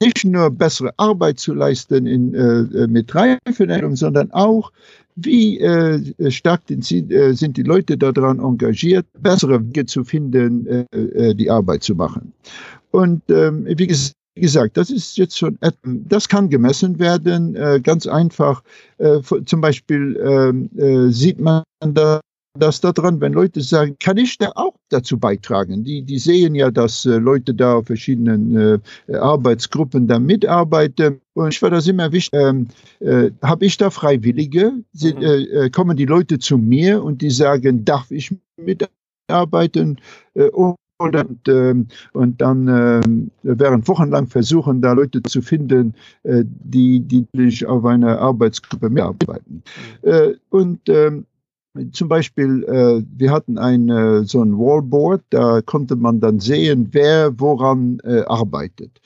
[0.00, 4.72] nicht nur bessere Arbeit zu leisten in, äh, mit Reifenernährung, sondern auch,
[5.16, 11.34] wie äh, stark sind, äh, die Leute daran engagiert, bessere Wege zu finden, äh, äh,
[11.34, 12.32] die Arbeit zu machen.
[12.90, 17.80] Und ähm, wie gesagt, wie gesagt, das ist jetzt schon, das kann gemessen werden, äh,
[17.82, 18.62] ganz einfach.
[18.96, 22.20] Äh, zum Beispiel ähm, äh, sieht man da
[22.58, 25.84] das daran, wenn Leute sagen, kann ich da auch dazu beitragen?
[25.84, 31.20] Die, die sehen ja, dass äh, Leute da auf verschiedenen äh, Arbeitsgruppen da mitarbeiten.
[31.34, 32.38] Und ich war das immer wichtig.
[32.38, 32.68] Ähm,
[33.00, 34.72] äh, Habe ich da Freiwillige?
[34.92, 35.24] Sind, mhm.
[35.24, 39.98] Äh, äh, kommen die Leute zu mir und die sagen, darf ich mitarbeiten?
[40.34, 43.00] Äh, und, ähm, und dann äh,
[43.42, 49.64] während wochenlang versuchen, da Leute zu finden, äh, die, die auf einer Arbeitsgruppe mitarbeiten.
[50.02, 50.08] Mhm.
[50.08, 51.26] Äh, und ähm,
[51.92, 56.88] zum Beispiel, äh, wir hatten ein, äh, so ein Wallboard, da konnte man dann sehen,
[56.92, 59.00] wer woran äh, arbeitet.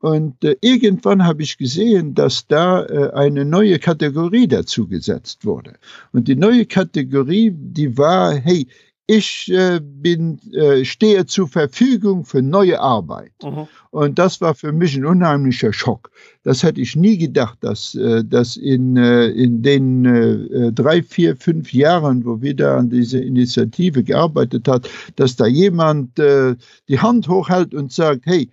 [0.00, 5.74] Und äh, irgendwann habe ich gesehen, dass da äh, eine neue Kategorie dazu gesetzt wurde.
[6.12, 8.66] Und die neue Kategorie, die war, hey,
[9.10, 13.32] ich äh, bin, äh, stehe zur Verfügung für neue Arbeit.
[13.42, 13.66] Mhm.
[13.90, 16.12] Und das war für mich ein unheimlicher Schock.
[16.44, 21.36] Das hätte ich nie gedacht, dass, äh, dass in, äh, in den äh, drei, vier,
[21.36, 26.54] fünf Jahren, wo wir da an dieser Initiative gearbeitet hat, dass da jemand äh,
[26.88, 28.48] die Hand hochhält und sagt, hey,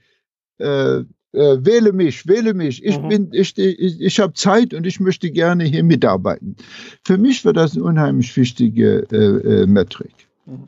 [0.58, 2.84] äh, äh, wähle mich, wähle mich.
[2.84, 3.10] Ich mhm.
[3.10, 6.56] bin, ich, ich, ich habe Zeit und ich möchte gerne hier mitarbeiten.
[7.04, 10.27] Für mich war das eine unheimlich wichtige äh, äh, Metrik.
[10.48, 10.68] Mhm.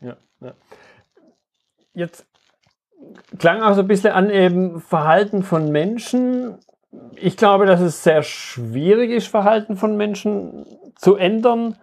[0.00, 0.54] Ja, ja.
[1.92, 2.26] Jetzt
[3.38, 6.58] klang auch so ein bisschen an eben Verhalten von Menschen.
[7.16, 11.76] Ich glaube, dass es sehr schwierig ist, Verhalten von Menschen zu ändern.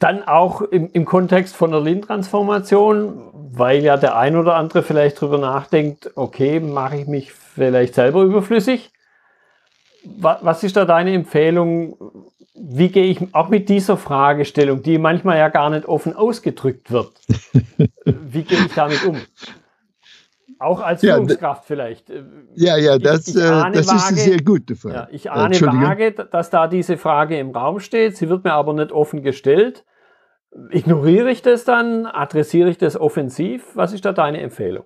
[0.00, 5.20] Dann auch im, im Kontext von der Lean-Transformation, weil ja der ein oder andere vielleicht
[5.20, 8.90] drüber nachdenkt, okay, mache ich mich vielleicht selber überflüssig?
[10.02, 11.96] Was ist da deine Empfehlung?
[12.62, 17.12] Wie gehe ich auch mit dieser Fragestellung, die manchmal ja gar nicht offen ausgedrückt wird,
[18.04, 19.16] wie gehe ich damit um?
[20.58, 22.12] Auch als ja, Führungskraft vielleicht.
[22.54, 24.94] Ja, ja, das, ich, ich äh, das vage, ist eine sehr gute Frage.
[24.94, 28.18] Ja, ich ahne vage, dass da diese Frage im Raum steht.
[28.18, 29.86] Sie wird mir aber nicht offen gestellt.
[30.70, 32.04] Ignoriere ich das dann?
[32.04, 33.64] Adressiere ich das offensiv?
[33.74, 34.84] Was ist da deine Empfehlung?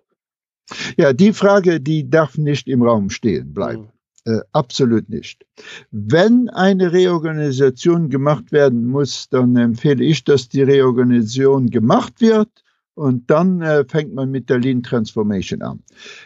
[0.96, 3.90] Ja, die Frage, die darf nicht im Raum stehen bleiben.
[4.26, 5.44] Äh, absolut nicht.
[5.90, 12.48] Wenn eine Reorganisation gemacht werden muss, dann empfehle ich, dass die Reorganisation gemacht wird
[12.94, 15.82] und dann äh, fängt man mit der Lean Transformation an.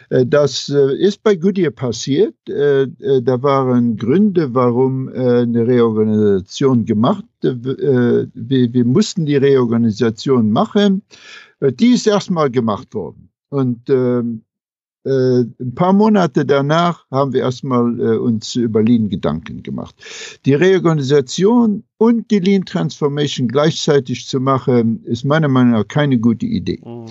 [0.09, 2.35] Äh, das äh, ist bei Goodyear passiert.
[2.47, 7.25] Äh, äh, da waren Gründe, warum eine Reorganisation gemacht.
[7.41, 11.03] Wir, wir, mussten die Reorganisation machen.
[11.61, 13.29] die ist erstmal gemacht worden.
[13.49, 14.43] Und ähm,
[15.09, 19.95] äh, ein paar Monate danach haben wir erstmal äh, uns über Lean Gedanken gemacht.
[20.45, 26.45] Die Reorganisation und die Lean Transformation gleichzeitig zu machen, ist meiner Meinung nach keine gute
[26.45, 26.79] Idee.
[26.85, 27.05] Mhm.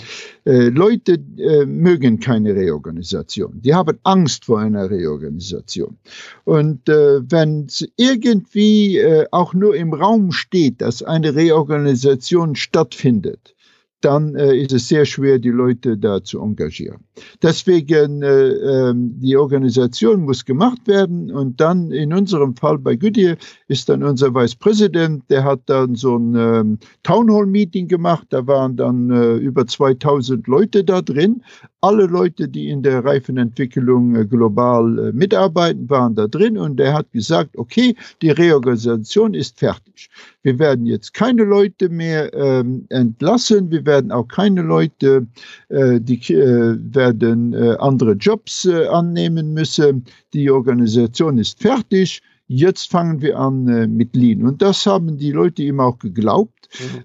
[0.44, 3.60] Äh, Leute äh, mögen keine Reorganisation.
[3.60, 5.98] Die haben Angst vor einer Reorganisation.
[6.44, 13.54] Und äh, wenn es irgendwie äh, auch nur im Raum steht, dass eine Reorganisation stattfindet,
[14.00, 16.98] dann äh, ist es sehr schwer, die Leute da zu engagieren.
[17.42, 23.36] Deswegen, äh, äh, die Organisation muss gemacht werden und dann in unserem Fall bei Goodyear
[23.66, 28.26] ist dann unser Vice President, der hat dann so ein ähm, Town Hall Meeting gemacht,
[28.30, 31.42] da waren dann äh, über 2000 Leute da drin.
[31.80, 36.94] Alle Leute, die in der Reifenentwicklung äh, global äh, mitarbeiten, waren da drin und er
[36.94, 40.08] hat gesagt, okay, die Reorganisation ist fertig.
[40.42, 45.26] Wir werden jetzt keine Leute mehr ähm, entlassen, wir werden auch keine Leute,
[45.68, 50.04] äh, die äh, werden äh, andere Jobs annehmen müssen.
[50.32, 52.22] Die Organisation ist fertig.
[52.46, 54.46] Jetzt fangen wir an mit Lean.
[54.46, 56.58] Und das haben die Leute ihm auch geglaubt.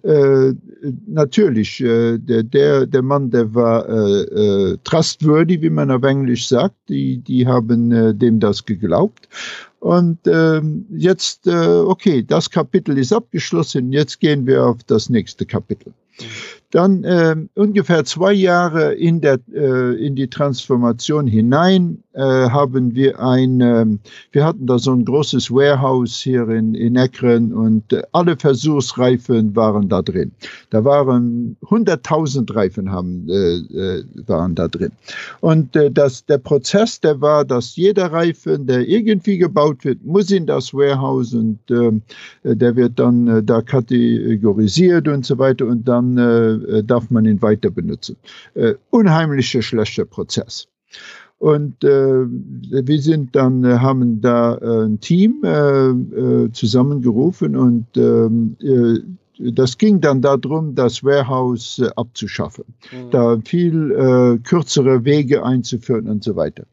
[0.04, 0.10] Mhm.
[0.10, 0.54] Äh,
[1.08, 6.76] natürlich, äh, der, der, der Mann, der war äh, trustworthy, wie man auf Englisch sagt.
[6.90, 9.28] Die, die haben dem das geglaubt.
[9.80, 13.92] Und ähm, jetzt, okay, das Kapitel ist abgeschlossen.
[13.92, 15.94] Jetzt gehen wir auf das nächste Kapitel.
[16.20, 16.26] Mhm.
[16.74, 23.20] Dann äh, ungefähr zwei Jahre in, der, äh, in die Transformation hinein äh, haben wir
[23.20, 23.86] ein, äh,
[24.32, 29.56] wir hatten da so ein großes Warehouse hier in, in Eckren und äh, alle Versuchsreifen
[29.56, 30.32] waren da drin.
[30.72, 34.92] Da waren 100.000 Reifen haben, äh, äh, waren da drin.
[35.42, 40.48] Und das, der Prozess, der war, dass jeder Reifen, der irgendwie gebaut wird, muss in
[40.48, 46.84] das Warehouse und äh, der wird dann da kategorisiert und so weiter und dann äh,
[46.84, 48.18] darf man ihn weiter benutzen.
[48.54, 50.68] Äh, unheimlicher schlechter Prozess.
[51.40, 58.56] Und äh, wir sind dann, äh, haben da äh, ein Team äh, zusammengerufen und ähm,
[58.62, 59.00] äh,
[59.40, 63.10] das ging dann darum, das Warehouse äh, abzuschaffen, mhm.
[63.12, 66.64] da viel äh, kürzere Wege einzuführen und so weiter.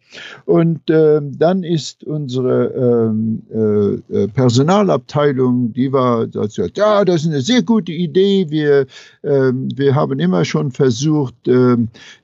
[0.45, 7.29] Und äh, dann ist unsere ähm, äh, äh, Personalabteilung, die war, also, ja, das ist
[7.29, 8.47] eine sehr gute Idee.
[8.49, 8.87] Wir,
[9.23, 11.77] äh, wir haben immer schon versucht, äh,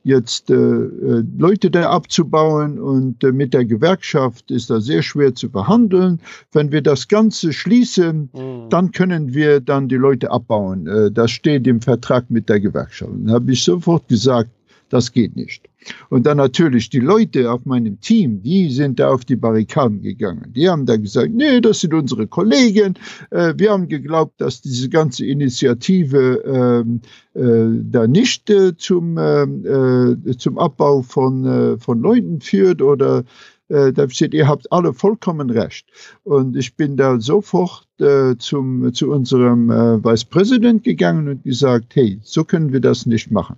[0.03, 5.49] jetzt äh, äh, Leute da abzubauen und mit der Gewerkschaft ist das sehr schwer zu
[5.49, 6.19] verhandeln.
[6.51, 8.69] Wenn wir das Ganze schließen, mhm.
[8.69, 10.87] dann können wir dann die Leute abbauen.
[10.87, 13.11] Äh, das steht im Vertrag mit der Gewerkschaft.
[13.13, 14.49] Dann habe ich sofort gesagt,
[14.89, 15.63] Das geht nicht.
[16.09, 20.51] Und dann natürlich die Leute auf meinem Team, die sind da auf die Barrikaden gegangen.
[20.55, 22.95] Die haben da gesagt, nee, das sind unsere Kollegen.
[23.31, 27.01] Äh, wir haben geglaubt, dass diese ganze Initiative ähm,
[27.33, 33.23] äh, da nicht zum, ähm, äh, zum Abbau von, von Leuten führt oder
[33.69, 35.87] äh, da steht, ihr habt alle vollkommen recht.
[36.23, 41.95] Und ich bin da sofort äh, zum, zu unserem äh, Vice President gegangen und gesagt,
[41.95, 43.57] hey, so können wir das nicht machen.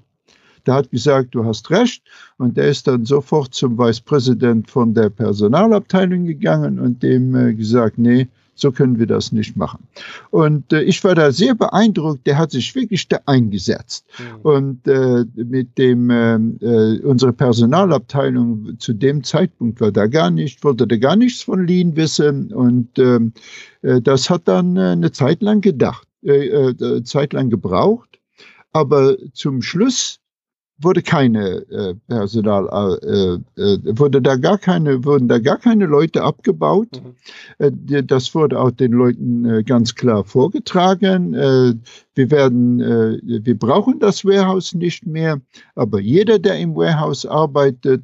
[0.65, 2.03] Der hat gesagt, du hast recht.
[2.37, 7.53] Und der ist dann sofort zum Vice President von der Personalabteilung gegangen und dem äh,
[7.53, 8.27] gesagt, nee,
[8.59, 9.87] so können wir das nicht machen.
[10.31, 14.05] Und äh, ich war da sehr beeindruckt, der hat sich wirklich da eingesetzt.
[14.17, 14.41] Mhm.
[14.41, 20.63] Und äh, mit dem, ähm, äh, unsere Personalabteilung zu dem Zeitpunkt war da gar nicht,
[20.63, 22.53] wollte da gar nichts von Lean wissen.
[22.53, 23.33] Und ähm,
[23.81, 28.19] äh, das hat dann äh, eine Zeit lang gedacht, äh, Zeit lang gebraucht.
[28.71, 30.18] Aber zum Schluss
[30.81, 32.67] wurde keine äh, Personal,
[33.03, 37.01] äh, äh, wurde da gar keine, wurden da gar keine Leute abgebaut.
[37.03, 37.15] Mhm.
[37.65, 41.33] Äh, das wurde auch den Leuten äh, ganz klar vorgetragen.
[41.33, 41.73] Äh,
[42.15, 45.39] wir werden, wir brauchen das Warehouse nicht mehr,
[45.75, 48.03] aber jeder, der im Warehouse arbeitet,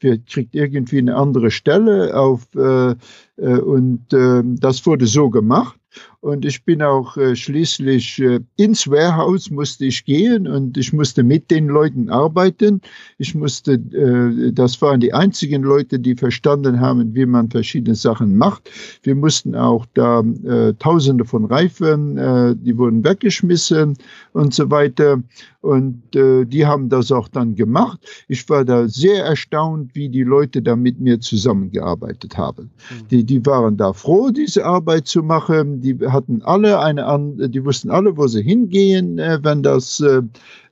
[0.00, 2.94] kriegt irgendwie eine andere Stelle auf äh,
[3.36, 5.78] äh, und äh, das wurde so gemacht.
[6.20, 11.22] Und ich bin auch äh, schließlich äh, ins Warehouse musste ich gehen und ich musste
[11.22, 12.80] mit den Leuten arbeiten.
[13.18, 18.36] Ich musste, äh, das waren die einzigen Leute, die verstanden haben, wie man verschiedene Sachen
[18.36, 18.70] macht.
[19.02, 23.96] Wir mussten auch da äh, Tausende von Reifen, äh, die wurden weggeschmissen
[24.32, 25.22] und so weiter.
[25.60, 28.00] Und äh, die haben das auch dann gemacht.
[28.28, 32.70] Ich war da sehr erstaunt, wie die Leute da mit mir zusammengearbeitet haben.
[32.90, 33.08] Mhm.
[33.08, 35.80] Die, die waren da froh, diese Arbeit zu machen.
[35.80, 40.22] Die hatten alle eine, die wussten alle, wo sie hingehen, äh, wenn das äh,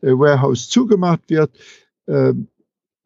[0.01, 1.51] Warehouse zugemacht wird.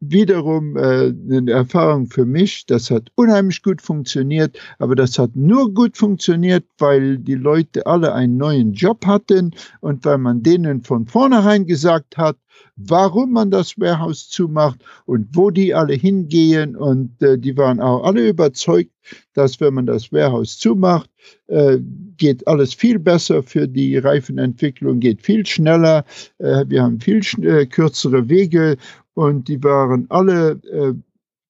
[0.01, 5.75] Wiederum äh, eine Erfahrung für mich, das hat unheimlich gut funktioniert, aber das hat nur
[5.75, 11.07] gut funktioniert, weil die Leute alle einen neuen Job hatten und weil man denen von
[11.07, 12.37] vornherein gesagt hat,
[12.77, 16.77] warum man das Warehouse zumacht und wo die alle hingehen.
[16.77, 18.93] Und äh, die waren auch alle überzeugt,
[19.35, 21.11] dass wenn man das Warehouse zumacht,
[21.49, 21.79] äh,
[22.17, 26.05] geht alles viel besser für die Reifenentwicklung, geht viel schneller,
[26.39, 28.77] äh, wir haben viel äh, kürzere Wege
[29.19, 30.95] und die waren alle äh,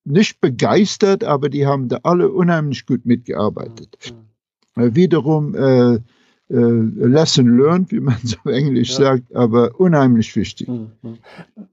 [0.05, 4.15] nicht begeistert, aber die haben da alle unheimlich gut mitgearbeitet.
[4.75, 4.83] Mhm.
[4.83, 6.01] Äh, wiederum äh, äh,
[6.49, 9.05] Lesson learned, wie man so englisch ja.
[9.05, 10.67] sagt, aber unheimlich wichtig.
[10.67, 11.19] Mhm.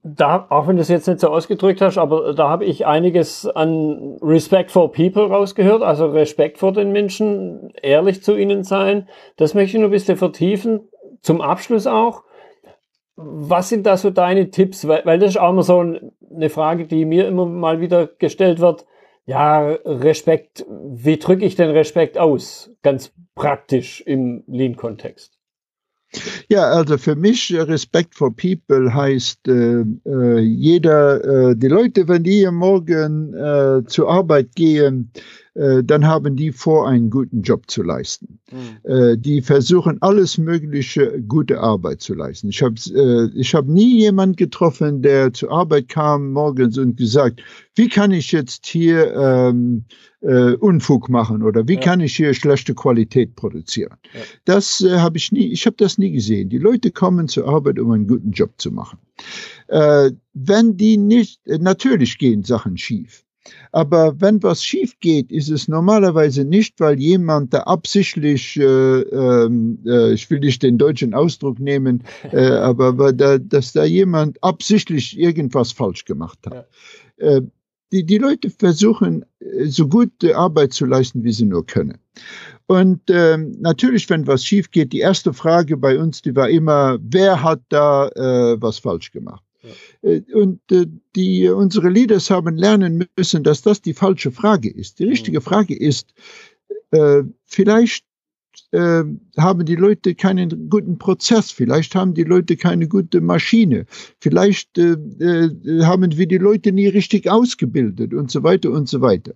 [0.02, 3.46] Da, auch wenn du es jetzt nicht so ausgedrückt hast, aber da habe ich einiges
[3.46, 9.08] an Respect for People rausgehört, also Respekt vor den Menschen, ehrlich zu ihnen sein.
[9.38, 10.80] Das möchte ich nur ein bisschen vertiefen.
[11.22, 12.25] Zum Abschluss auch.
[13.16, 14.86] Was sind da so deine Tipps?
[14.86, 18.60] Weil, weil das ist auch immer so eine Frage, die mir immer mal wieder gestellt
[18.60, 18.86] wird.
[19.24, 22.70] Ja, Respekt, wie drücke ich den Respekt aus?
[22.82, 25.36] Ganz praktisch im Lean-Kontext.
[26.48, 32.22] Ja, also für mich Respect for People heißt äh, äh, jeder, äh, die Leute, wenn
[32.22, 35.20] die morgen äh, zur Arbeit gehen, äh,
[35.84, 38.40] dann haben die vor, einen guten Job zu leisten.
[38.50, 38.90] Mhm.
[38.90, 42.48] Äh, die versuchen alles Mögliche, gute Arbeit zu leisten.
[42.48, 47.42] Ich habe äh, ich hab nie jemand getroffen, der zur Arbeit kam morgens und gesagt,
[47.74, 49.84] wie kann ich jetzt hier ähm,
[50.20, 51.80] äh, Unfug machen oder wie ja.
[51.80, 53.96] kann ich hier schlechte Qualität produzieren?
[54.14, 54.20] Ja.
[54.44, 56.48] Das äh, habe ich nie, ich habe das nie gesehen.
[56.48, 58.98] Die Leute kommen zur Arbeit, um einen guten Job zu machen.
[59.68, 63.25] Äh, wenn die nicht, natürlich gehen Sachen schief.
[63.72, 69.78] Aber wenn was schief geht, ist es normalerweise nicht, weil jemand da absichtlich, äh, ähm,
[69.86, 74.42] äh, ich will nicht den deutschen Ausdruck nehmen, äh, aber weil da, dass da jemand
[74.42, 76.68] absichtlich irgendwas falsch gemacht hat.
[77.18, 77.36] Ja.
[77.36, 77.42] Äh,
[77.92, 81.98] die, die Leute versuchen, äh, so gute Arbeit zu leisten, wie sie nur können.
[82.66, 86.98] Und ähm, natürlich, wenn was schief geht, die erste Frage bei uns, die war immer,
[87.00, 89.45] wer hat da äh, was falsch gemacht?
[90.02, 94.98] Äh, und äh, die, unsere Leaders haben lernen müssen, dass das die falsche Frage ist.
[94.98, 95.44] Die richtige mhm.
[95.44, 96.14] Frage ist,
[96.90, 98.04] äh, vielleicht
[98.72, 103.86] haben die Leute keinen guten Prozess, vielleicht haben die Leute keine gute Maschine,
[104.18, 104.96] vielleicht äh,
[105.82, 109.34] haben wir die Leute nie richtig ausgebildet und so weiter und so weiter.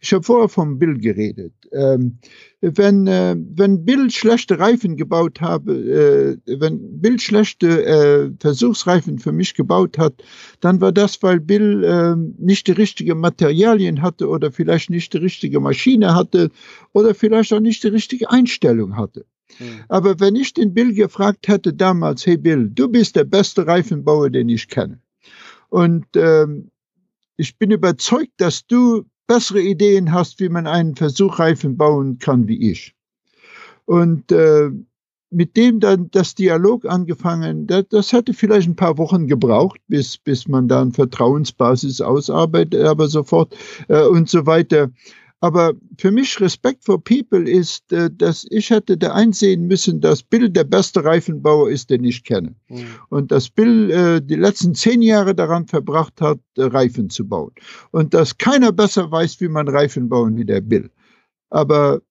[0.00, 1.52] Ich habe vorher vom Bill geredet.
[1.72, 2.18] Ähm,
[2.60, 9.32] wenn, äh, wenn Bill schlechte Reifen gebaut habe, äh, wenn Bill schlechte äh, Versuchsreifen für
[9.32, 10.14] mich gebaut hat,
[10.60, 15.18] dann war das, weil Bill äh, nicht die richtigen Materialien hatte oder vielleicht nicht die
[15.18, 16.50] richtige Maschine hatte
[16.92, 19.24] oder vielleicht auch nicht die richtige Einstellung hatte.
[19.58, 19.80] Hm.
[19.88, 24.30] Aber wenn ich den Bill gefragt hätte damals, hey Bill, du bist der beste Reifenbauer,
[24.30, 25.00] den ich kenne.
[25.68, 26.70] Und ähm,
[27.36, 32.72] ich bin überzeugt, dass du bessere Ideen hast, wie man einen Versuchreifen bauen kann wie
[32.72, 32.96] ich.
[33.84, 34.70] Und äh,
[35.30, 40.18] mit dem dann das Dialog angefangen, das, das hätte vielleicht ein paar Wochen gebraucht, bis,
[40.18, 43.54] bis man dann Vertrauensbasis ausarbeitet, aber sofort
[43.88, 44.90] äh, und so weiter.
[45.40, 50.22] Aber für mich Respekt for People ist, äh, dass ich hätte da einsehen müssen, dass
[50.22, 52.54] Bill der beste Reifenbauer ist, den ich kenne.
[52.68, 52.86] Mhm.
[53.08, 57.52] Und dass Bill äh, die letzten zehn Jahre daran verbracht hat, äh, Reifen zu bauen.
[57.92, 60.90] Und dass keiner besser weiß, wie man Reifen bauen wie der Bill.
[61.50, 62.02] Aber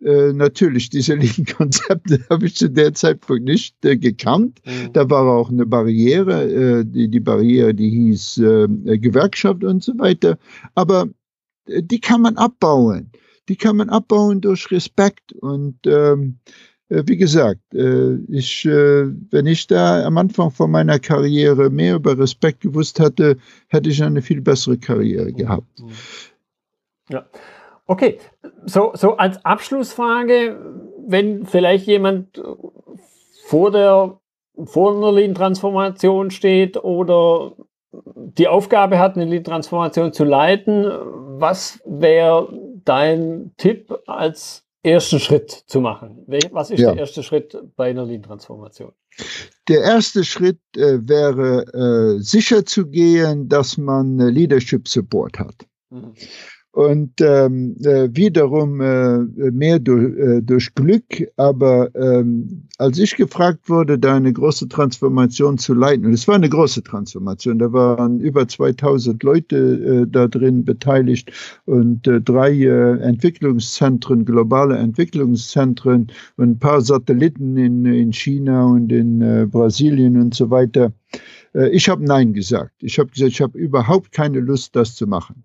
[0.00, 4.60] äh, natürlich, diese Lean-Konzepte habe ich zu der Zeitpunkt nicht äh, gekannt.
[4.64, 4.92] Mhm.
[4.92, 6.42] Da war auch eine Barriere,
[6.80, 10.38] äh, die, die Barriere, die hieß Gewerkschaft und so weiter.
[10.74, 11.08] Aber
[11.68, 13.10] die kann man abbauen.
[13.48, 15.32] Die kann man abbauen durch Respekt.
[15.32, 16.38] Und ähm,
[16.88, 22.60] äh, wie gesagt, ich, wenn ich da am Anfang von meiner Karriere mehr über Respekt
[22.60, 23.36] gewusst hätte,
[23.68, 25.80] hätte ich eine viel bessere Karriere gehabt.
[25.80, 25.88] Mhm.
[27.10, 27.26] Ja.
[27.86, 28.18] Okay,
[28.66, 30.58] so, so als Abschlussfrage,
[31.06, 32.42] wenn vielleicht jemand
[33.46, 34.20] vor der
[34.64, 37.52] vor einer Lean-Transformation steht oder
[37.92, 40.86] die Aufgabe hat, eine Lean-Transformation zu leiten,
[41.40, 42.48] was wäre
[42.84, 46.24] dein Tipp als ersten Schritt zu machen?
[46.52, 46.92] Was ist ja.
[46.92, 48.92] der erste Schritt bei einer Lean-Transformation?
[49.68, 55.66] Der erste Schritt äh, wäre äh, sicher zu gehen, dass man äh, Leadership Support hat.
[55.90, 56.14] Mhm
[56.78, 59.18] und ähm, äh, wiederum äh,
[59.50, 61.28] mehr durch, äh, durch Glück.
[61.36, 66.36] Aber ähm, als ich gefragt wurde, da eine große Transformation zu leiten, und es war
[66.36, 71.32] eine große Transformation, da waren über 2000 Leute äh, da drin beteiligt
[71.66, 78.92] und äh, drei äh, Entwicklungszentren, globale Entwicklungszentren und ein paar Satelliten in, in China und
[78.92, 80.92] in äh, Brasilien und so weiter.
[81.58, 82.74] Äh, ich habe Nein gesagt.
[82.80, 85.42] Ich habe gesagt, ich habe überhaupt keine Lust, das zu machen.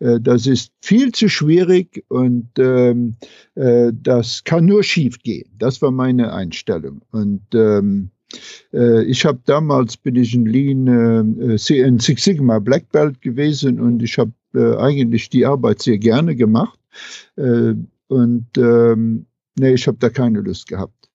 [0.00, 3.14] Äh, das ist viel zu schwierig und ähm,
[3.54, 5.48] äh, das kann nur schief gehen.
[5.58, 7.02] Das war meine Einstellung.
[7.12, 8.10] Und ähm,
[8.72, 14.16] ich habe damals bin ich in Lean in Six Sigma Black Belt gewesen und ich
[14.16, 14.32] habe
[14.80, 16.78] eigentlich die Arbeit sehr gerne gemacht
[17.36, 19.26] und ähm,
[19.58, 21.10] nee, ich habe da keine Lust gehabt.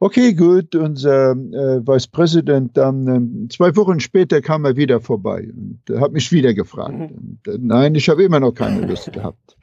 [0.00, 0.74] Okay, gut.
[0.74, 5.98] Unser äh, Vice President dann äh, zwei Wochen später kam er wieder vorbei und äh,
[5.98, 6.94] hat mich wieder gefragt.
[6.94, 7.38] Mhm.
[7.46, 9.56] Und, äh, nein, ich habe immer noch keine Lust gehabt.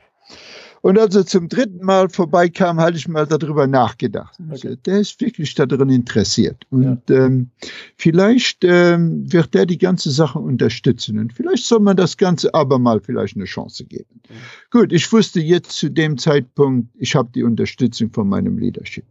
[0.86, 4.38] Und als er zum dritten Mal vorbeikam, hatte ich mal darüber nachgedacht.
[4.40, 4.52] Okay.
[4.52, 6.64] Also, der ist wirklich darin interessiert.
[6.70, 7.26] Und ja.
[7.26, 7.50] ähm,
[7.98, 11.18] vielleicht ähm, wird der die ganze Sache unterstützen.
[11.18, 14.22] Und vielleicht soll man das Ganze aber mal vielleicht eine Chance geben.
[14.30, 14.34] Mhm.
[14.70, 19.06] Gut, ich wusste jetzt zu dem Zeitpunkt, ich habe die Unterstützung von meinem Leadership.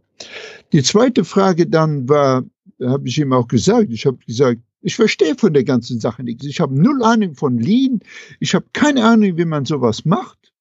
[0.71, 2.43] Die zweite Frage dann war,
[2.81, 6.45] habe ich ihm auch gesagt, ich habe gesagt, ich verstehe von der ganzen Sache nichts.
[6.45, 8.01] Ich habe null Ahnung von Lean.
[8.39, 10.53] Ich habe keine Ahnung, wie man sowas macht.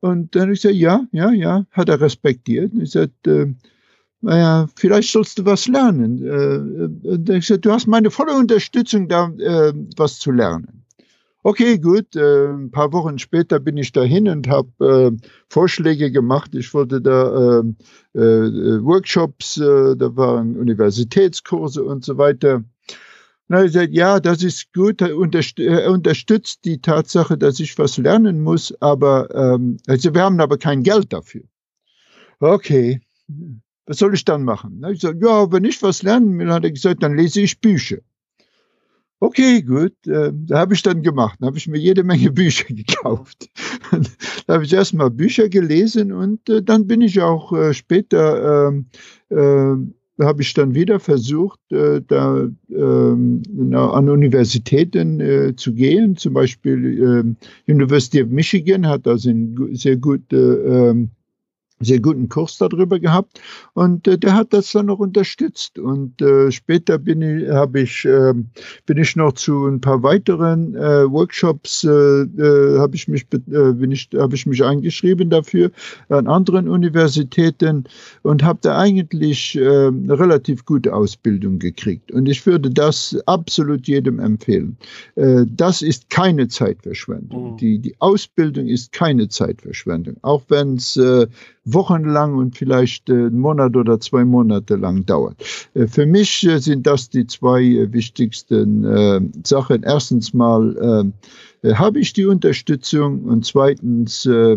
[0.00, 2.72] Und dann habe ich gesagt, ja, ja, ja, hat er respektiert.
[2.72, 3.54] Und ich sagte, äh,
[4.22, 6.24] naja, vielleicht sollst du was lernen.
[6.24, 10.83] Äh, und dann ich gesagt, du hast meine volle Unterstützung, da äh, was zu lernen.
[11.46, 12.16] Okay, gut.
[12.16, 16.54] Äh, ein paar Wochen später bin ich dahin und habe äh, Vorschläge gemacht.
[16.54, 22.64] Ich wollte da äh, äh, Workshops, äh, da waren Universitätskurse und so weiter.
[23.48, 25.18] Na, er sagt, ja, das ist gut, er,
[25.90, 30.82] unterstützt die Tatsache, dass ich was lernen muss, aber ähm, also wir haben aber kein
[30.82, 31.42] Geld dafür.
[32.40, 33.02] Okay,
[33.84, 34.78] was soll ich dann machen?
[34.80, 37.60] Na, ich sage, ja, wenn ich was lernen will, hat er gesagt, dann lese ich
[37.60, 37.98] Bücher.
[39.24, 41.38] Okay, gut, äh, da habe ich dann gemacht.
[41.40, 43.48] Da habe ich mir jede Menge Bücher gekauft.
[44.46, 48.84] da habe ich erstmal Bücher gelesen und äh, dann bin ich auch äh, später ähm,
[49.30, 56.16] äh, habe ich dann wieder versucht, äh, da ähm, an Universitäten äh, zu gehen.
[56.18, 57.34] Zum Beispiel
[57.66, 61.10] University of Michigan hat also eine sehr gute ähm,
[61.80, 63.40] sehr guten Kurs darüber gehabt.
[63.74, 65.78] Und äh, der hat das dann noch unterstützt.
[65.78, 68.32] Und äh, später bin ich habe ich äh,
[68.86, 73.72] bin ich noch zu ein paar weiteren äh, Workshops äh, äh, habe ich mich äh,
[73.72, 75.70] bin ich habe ich mich eingeschrieben dafür
[76.08, 77.84] an anderen Universitäten
[78.22, 82.12] und habe da eigentlich äh, eine relativ gute Ausbildung gekriegt.
[82.12, 84.76] Und ich würde das absolut jedem empfehlen.
[85.16, 87.52] Äh, das ist keine Zeitverschwendung.
[87.52, 87.56] Mhm.
[87.56, 90.16] die die Ausbildung ist keine Zeitverschwendung.
[90.22, 91.26] Auch wenn es äh,
[91.64, 95.36] wochenlang und vielleicht äh, einen Monat oder zwei Monate lang dauert.
[95.74, 99.82] Äh, für mich äh, sind das die zwei wichtigsten Sachen.
[99.82, 101.12] Erstens mal
[101.64, 104.56] habe ich die Unterstützung und zweitens äh,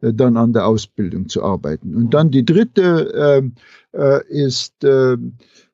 [0.00, 1.94] dann an der Ausbildung zu arbeiten.
[1.94, 3.52] Und dann die dritte
[3.92, 4.74] äh, äh, ist,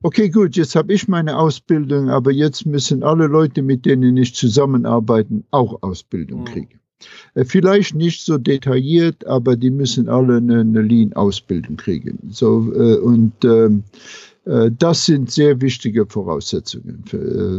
[0.03, 4.35] okay gut, jetzt habe ich meine Ausbildung, aber jetzt müssen alle Leute, mit denen ich
[4.35, 6.45] zusammenarbeiten, auch Ausbildung mhm.
[6.47, 6.82] kriegen.
[7.35, 12.19] Äh, vielleicht nicht so detailliert, aber die müssen alle eine, eine Lean-Ausbildung kriegen.
[12.31, 13.85] So, äh, und ähm,
[14.45, 17.05] äh, das sind sehr wichtige Voraussetzungen.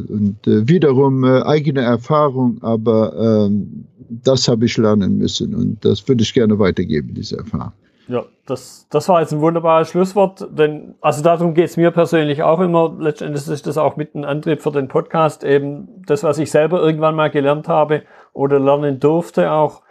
[0.09, 6.33] Und wiederum eigene Erfahrung, aber ähm, das habe ich lernen müssen und das würde ich
[6.33, 7.73] gerne weitergeben, diese Erfahrung.
[8.07, 12.43] Ja, das, das war jetzt ein wunderbares Schlusswort, denn also darum geht es mir persönlich
[12.43, 12.93] auch immer.
[12.99, 16.81] Letztendlich ist das auch mit ein Antrieb für den Podcast, eben das, was ich selber
[16.81, 19.83] irgendwann mal gelernt habe oder lernen durfte, auch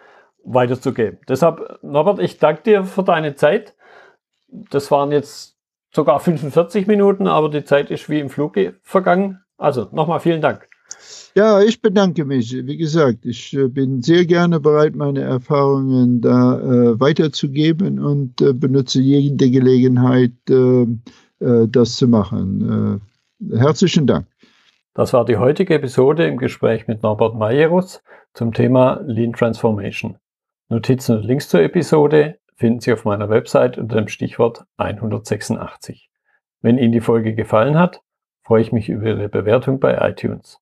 [0.44, 1.18] weiterzugeben.
[1.28, 3.74] Deshalb, Norbert, ich danke dir für deine Zeit.
[4.48, 5.56] Das waren jetzt
[5.90, 9.42] sogar 45 Minuten, aber die Zeit ist wie im Flug vergangen.
[9.56, 10.68] Also nochmal vielen Dank.
[11.34, 12.52] Ja, ich bedanke mich.
[12.52, 18.52] Wie gesagt, ich äh, bin sehr gerne bereit, meine Erfahrungen da äh, weiterzugeben und äh,
[18.52, 20.82] benutze jede Gelegenheit, äh,
[21.40, 23.00] äh das zu machen.
[23.50, 24.26] Äh, herzlichen Dank.
[24.94, 28.02] Das war die heutige Episode im Gespräch mit Norbert Majerus
[28.34, 30.18] zum Thema Lean Transformation.
[30.68, 36.10] Notizen und Links zur Episode finden Sie auf meiner Website unter dem Stichwort 186.
[36.60, 38.02] Wenn Ihnen die Folge gefallen hat,
[38.44, 40.61] freue ich mich über Ihre Bewertung bei iTunes.